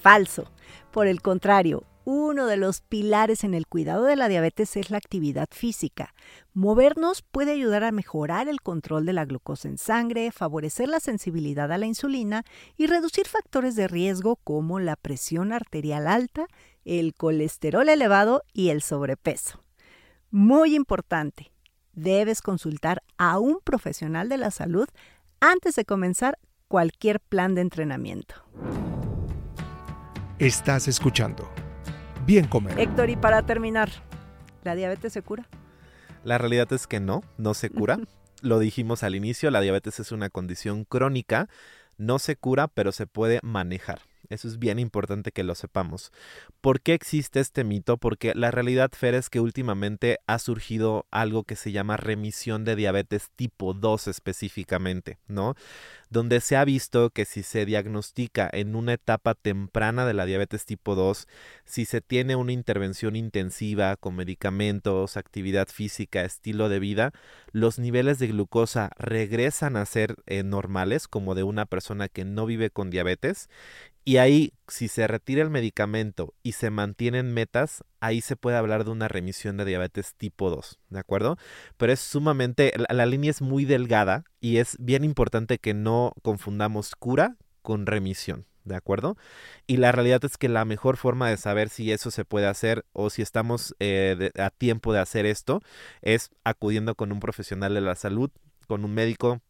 Falso. 0.00 0.50
Por 0.90 1.06
el 1.06 1.22
contrario, 1.22 1.84
uno 2.10 2.46
de 2.46 2.56
los 2.56 2.80
pilares 2.80 3.44
en 3.44 3.52
el 3.52 3.66
cuidado 3.66 4.04
de 4.04 4.16
la 4.16 4.28
diabetes 4.28 4.76
es 4.78 4.90
la 4.90 4.96
actividad 4.96 5.48
física. 5.50 6.14
Movernos 6.54 7.20
puede 7.20 7.52
ayudar 7.52 7.84
a 7.84 7.92
mejorar 7.92 8.48
el 8.48 8.62
control 8.62 9.04
de 9.04 9.12
la 9.12 9.26
glucosa 9.26 9.68
en 9.68 9.76
sangre, 9.76 10.32
favorecer 10.32 10.88
la 10.88 11.00
sensibilidad 11.00 11.70
a 11.70 11.76
la 11.76 11.84
insulina 11.84 12.44
y 12.78 12.86
reducir 12.86 13.26
factores 13.26 13.76
de 13.76 13.88
riesgo 13.88 14.36
como 14.36 14.80
la 14.80 14.96
presión 14.96 15.52
arterial 15.52 16.06
alta, 16.06 16.46
el 16.86 17.12
colesterol 17.12 17.86
elevado 17.90 18.42
y 18.54 18.70
el 18.70 18.80
sobrepeso. 18.80 19.62
Muy 20.30 20.74
importante, 20.74 21.52
debes 21.98 22.42
consultar 22.42 23.02
a 23.16 23.38
un 23.38 23.60
profesional 23.62 24.28
de 24.28 24.38
la 24.38 24.50
salud 24.50 24.88
antes 25.40 25.74
de 25.74 25.84
comenzar 25.84 26.38
cualquier 26.68 27.20
plan 27.20 27.54
de 27.54 27.62
entrenamiento. 27.62 28.34
Estás 30.38 30.86
escuchando 30.86 31.50
bien 32.24 32.46
comer. 32.46 32.78
Héctor, 32.78 33.10
y 33.10 33.16
para 33.16 33.42
terminar, 33.42 33.90
¿la 34.62 34.74
diabetes 34.74 35.12
se 35.12 35.22
cura? 35.22 35.48
La 36.22 36.38
realidad 36.38 36.72
es 36.72 36.86
que 36.86 37.00
no, 37.00 37.22
no 37.36 37.54
se 37.54 37.70
cura. 37.70 37.98
Lo 38.42 38.60
dijimos 38.60 39.02
al 39.02 39.16
inicio, 39.16 39.50
la 39.50 39.60
diabetes 39.60 39.98
es 39.98 40.12
una 40.12 40.30
condición 40.30 40.84
crónica, 40.84 41.48
no 41.96 42.20
se 42.20 42.36
cura, 42.36 42.68
pero 42.68 42.92
se 42.92 43.08
puede 43.08 43.40
manejar. 43.42 44.00
Eso 44.28 44.48
es 44.48 44.58
bien 44.58 44.78
importante 44.78 45.32
que 45.32 45.44
lo 45.44 45.54
sepamos. 45.54 46.12
¿Por 46.60 46.80
qué 46.80 46.94
existe 46.94 47.40
este 47.40 47.64
mito? 47.64 47.96
Porque 47.96 48.34
la 48.34 48.50
realidad, 48.50 48.90
Fer, 48.92 49.14
es 49.14 49.30
que 49.30 49.40
últimamente 49.40 50.18
ha 50.26 50.38
surgido 50.38 51.06
algo 51.10 51.44
que 51.44 51.56
se 51.56 51.72
llama 51.72 51.96
remisión 51.96 52.64
de 52.64 52.76
diabetes 52.76 53.30
tipo 53.36 53.74
2 53.74 54.08
específicamente, 54.08 55.18
¿no? 55.28 55.54
donde 56.10 56.40
se 56.40 56.56
ha 56.56 56.64
visto 56.64 57.10
que 57.10 57.24
si 57.24 57.42
se 57.42 57.66
diagnostica 57.66 58.48
en 58.52 58.74
una 58.74 58.94
etapa 58.94 59.34
temprana 59.34 60.06
de 60.06 60.14
la 60.14 60.24
diabetes 60.24 60.64
tipo 60.64 60.94
2, 60.94 61.26
si 61.64 61.84
se 61.84 62.00
tiene 62.00 62.36
una 62.36 62.52
intervención 62.52 63.16
intensiva 63.16 63.96
con 63.96 64.16
medicamentos, 64.16 65.16
actividad 65.16 65.68
física, 65.68 66.24
estilo 66.24 66.68
de 66.68 66.78
vida, 66.78 67.12
los 67.52 67.78
niveles 67.78 68.18
de 68.18 68.28
glucosa 68.28 68.90
regresan 68.96 69.76
a 69.76 69.84
ser 69.84 70.16
eh, 70.26 70.42
normales 70.42 71.08
como 71.08 71.34
de 71.34 71.42
una 71.42 71.66
persona 71.66 72.08
que 72.08 72.24
no 72.24 72.46
vive 72.46 72.70
con 72.70 72.90
diabetes 72.90 73.48
y 74.08 74.16
ahí, 74.16 74.54
si 74.68 74.88
se 74.88 75.06
retira 75.06 75.42
el 75.42 75.50
medicamento 75.50 76.32
y 76.42 76.52
se 76.52 76.70
mantienen 76.70 77.34
metas, 77.34 77.84
ahí 78.00 78.22
se 78.22 78.36
puede 78.36 78.56
hablar 78.56 78.86
de 78.86 78.90
una 78.90 79.06
remisión 79.06 79.58
de 79.58 79.66
diabetes 79.66 80.14
tipo 80.14 80.48
2, 80.48 80.78
¿de 80.88 80.98
acuerdo? 80.98 81.36
Pero 81.76 81.92
es 81.92 82.00
sumamente, 82.00 82.72
la, 82.88 83.04
línea 83.04 83.30
es 83.30 83.42
muy 83.42 83.66
delgada 83.66 84.24
y 84.40 84.56
es 84.56 84.78
bien 84.80 85.04
importante 85.04 85.58
que 85.58 85.74
no 85.74 86.14
confundamos 86.22 86.96
cura 86.96 87.36
con 87.60 87.84
remisión, 87.84 88.46
¿de 88.64 88.76
acuerdo? 88.76 89.18
Y 89.66 89.76
la 89.76 89.92
realidad 89.92 90.24
es 90.24 90.38
que 90.38 90.48
la 90.48 90.64
mejor 90.64 90.96
forma 90.96 91.28
de 91.28 91.36
saber 91.36 91.68
si 91.68 91.92
eso 91.92 92.10
se 92.10 92.24
puede 92.24 92.46
hacer 92.46 92.86
o 92.94 93.10
si 93.10 93.20
estamos 93.20 93.76
eh, 93.78 94.30
a 94.38 94.48
tiempo 94.48 94.94
de 94.94 95.00
hacer 95.00 95.26
esto 95.26 95.60
es 96.00 96.30
acudiendo 96.44 96.94
con 96.94 97.12
un 97.12 97.20
profesional 97.20 97.74
de 97.74 97.82
la 97.82 97.94
salud, 97.94 98.30
con 98.68 98.86
un 98.86 98.94
médico, 98.94 99.42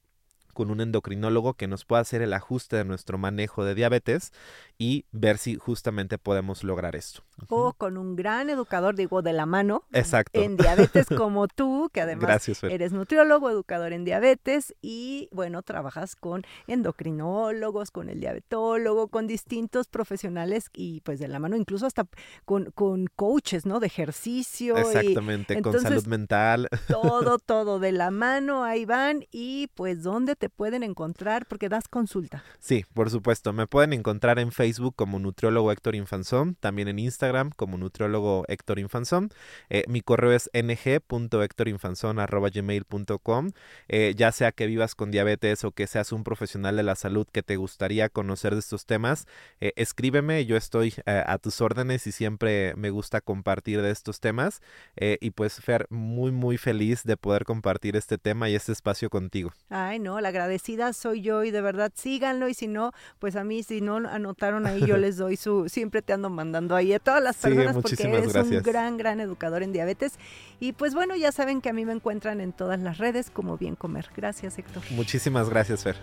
con 0.59 0.73
un 0.73 0.81
endocrinólogo 0.81 1.55
que 1.55 1.69
nos 1.69 1.85
pueda 1.85 2.03
hacer 2.03 2.21
el 2.21 2.33
ajuste 2.33 2.75
de 2.75 2.85
nuestro 2.85 3.17
manejo 3.17 3.65
de 3.65 3.77
diabetes 3.77 4.33
y 4.79 5.07
ver 5.11 5.39
si 5.39 5.57
justamente 5.57 6.19
podemos 6.19 6.63
lograr 6.63 6.95
esto. 6.95 7.25
O 7.49 7.73
con 7.73 7.97
un 7.97 8.15
gran 8.15 8.49
educador, 8.49 8.95
digo, 8.95 9.23
de 9.23 9.33
la 9.33 9.45
mano. 9.45 9.83
Exacto. 9.93 10.41
En 10.41 10.57
diabetes 10.57 11.07
como 11.09 11.49
tú, 11.49 11.91
que 11.93 12.01
además 12.01 12.49
eres 12.63 12.93
nutriólogo, 12.93 13.51
educador 13.51 13.93
en 13.93 14.05
diabetes 14.05 14.75
y, 14.81 15.29
bueno, 15.33 15.63
trabajas 15.63 16.15
con 16.15 16.45
endocrinólogos, 16.69 17.91
con 17.91 18.09
el 18.09 18.21
diabetólogo, 18.21 19.09
con 19.09 19.27
distintos 19.27 19.89
profesionales 19.89 20.71
y 20.73 21.01
pues 21.01 21.19
de 21.19 21.27
la 21.27 21.41
mano, 21.41 21.57
incluso 21.57 21.87
hasta 21.87 22.07
con, 22.45 22.71
con 22.73 23.07
coaches, 23.17 23.67
¿no? 23.67 23.81
De 23.81 23.89
ejercicio. 23.89 24.77
Exactamente, 24.77 25.61
con 25.61 25.81
salud 25.81 26.07
mental. 26.07 26.69
Todo, 26.87 27.39
todo 27.45 27.81
de 27.81 27.91
la 27.91 28.13
mano, 28.13 28.63
ahí 28.63 28.85
van 28.85 29.25
y 29.33 29.69
pues, 29.75 30.05
¿dónde 30.05 30.37
te 30.37 30.49
pueden 30.49 30.85
encontrar? 30.85 31.47
Porque 31.47 31.69
das 31.69 31.89
consulta. 31.89 32.45
Sí, 32.61 32.85
por 32.95 33.11
supuesto. 33.11 33.53
Me 33.53 33.67
pueden 33.67 33.93
encontrar 33.93 34.39
en 34.39 34.53
Facebook 34.53 34.68
Facebook 34.69 34.95
como 34.97 35.19
nutriólogo 35.19 35.73
Héctor 35.73 35.95
Infanzón, 35.95 36.55
también 36.61 36.89
en 36.89 36.99
Instagram 36.99 37.53
como 37.57 37.79
nutriólogo 37.79 38.45
Héctor 38.49 38.79
Infanzón. 38.79 39.31
Eh, 39.71 39.85
mi 39.89 40.03
correo 40.03 40.33
es 40.33 40.51
ng.héctorinfanzón.gmail.com 40.53 43.51
eh, 43.89 44.13
Ya 44.15 44.31
sea 44.31 44.53
que 44.53 44.67
vivas 44.67 44.95
con 44.95 45.11
diabetes 45.11 45.65
o 45.65 45.73
que 45.73 45.87
seas 45.87 46.13
un 46.13 46.23
profesional 46.23 46.77
de 46.77 46.83
la 46.83 46.97
salud 46.97 47.27
que 47.33 47.43
te 47.43 47.57
gustaría 47.57 48.11
conocer 48.11 48.53
de 48.53 48.61
estos 48.61 48.85
temas, 48.85 49.27
eh, 49.61 49.73
escríbeme, 49.77 50.45
yo 50.45 50.59
estoy 50.59 50.93
a 51.07 51.39
tus 51.39 51.63
órdenes 51.63 52.07
y 52.07 52.13
siempre 52.13 52.75
me 52.77 52.91
gusta 52.91 53.23
compartir 53.23 53.81
de 53.81 53.91
estos 53.91 54.21
temas. 54.21 54.61
y 54.99 55.31
pues 55.31 55.63
Fer, 55.63 55.87
muy 55.89 56.31
muy 56.31 56.59
feliz 56.59 57.05
de 57.05 57.17
poder 57.17 57.45
compartir 57.45 57.97
este 57.97 58.19
tema 58.19 58.51
y 58.51 58.55
este 58.55 58.73
espacio 58.73 59.09
contigo. 59.09 59.55
Ay, 59.71 59.99
no, 59.99 60.21
la 60.21 60.29
agradecida 60.29 60.93
soy 60.93 61.23
yo 61.23 61.43
y 61.45 61.51
de 61.51 61.63
verdad 61.63 61.91
síganlo 61.95 62.49
y 62.49 62.55
si 62.55 62.69
no, 62.69 62.93
pues 63.19 63.35
a 63.37 63.45
mí 63.45 63.63
si 63.63 63.81
no 63.81 63.97
anotaron 63.97 64.58
ahí 64.67 64.85
yo 64.87 64.97
les 64.97 65.17
doy 65.17 65.37
su, 65.37 65.69
siempre 65.69 66.03
te 66.03 66.13
ando 66.13 66.31
mandando 66.31 66.75
ahí 66.75 66.93
a 66.93 66.99
todas 66.99 67.23
las 67.23 67.37
personas 67.37 67.77
porque 67.77 68.03
eres 68.03 68.35
un 68.35 68.63
gran, 68.63 68.97
gran 68.97 69.21
educador 69.21 69.63
en 69.63 69.73
diabetes. 69.73 70.15
Y 70.61 70.73
pues 70.73 70.95
bueno, 70.95 71.17
ya 71.17 71.33
saben 71.33 71.61
que 71.61 71.69
a 71.69 71.73
mí 71.73 71.85
me 71.85 71.93
encuentran 71.93 72.41
en 72.41 72.53
todas 72.53 72.81
las 72.81 72.99
redes 72.99 73.31
como 73.31 73.57
Bien 73.59 73.77
Comer. 73.77 74.09
Gracias, 74.17 74.59
Héctor. 74.59 74.83
Muchísimas 74.91 75.49
gracias, 75.49 75.85
Fer. 75.85 75.97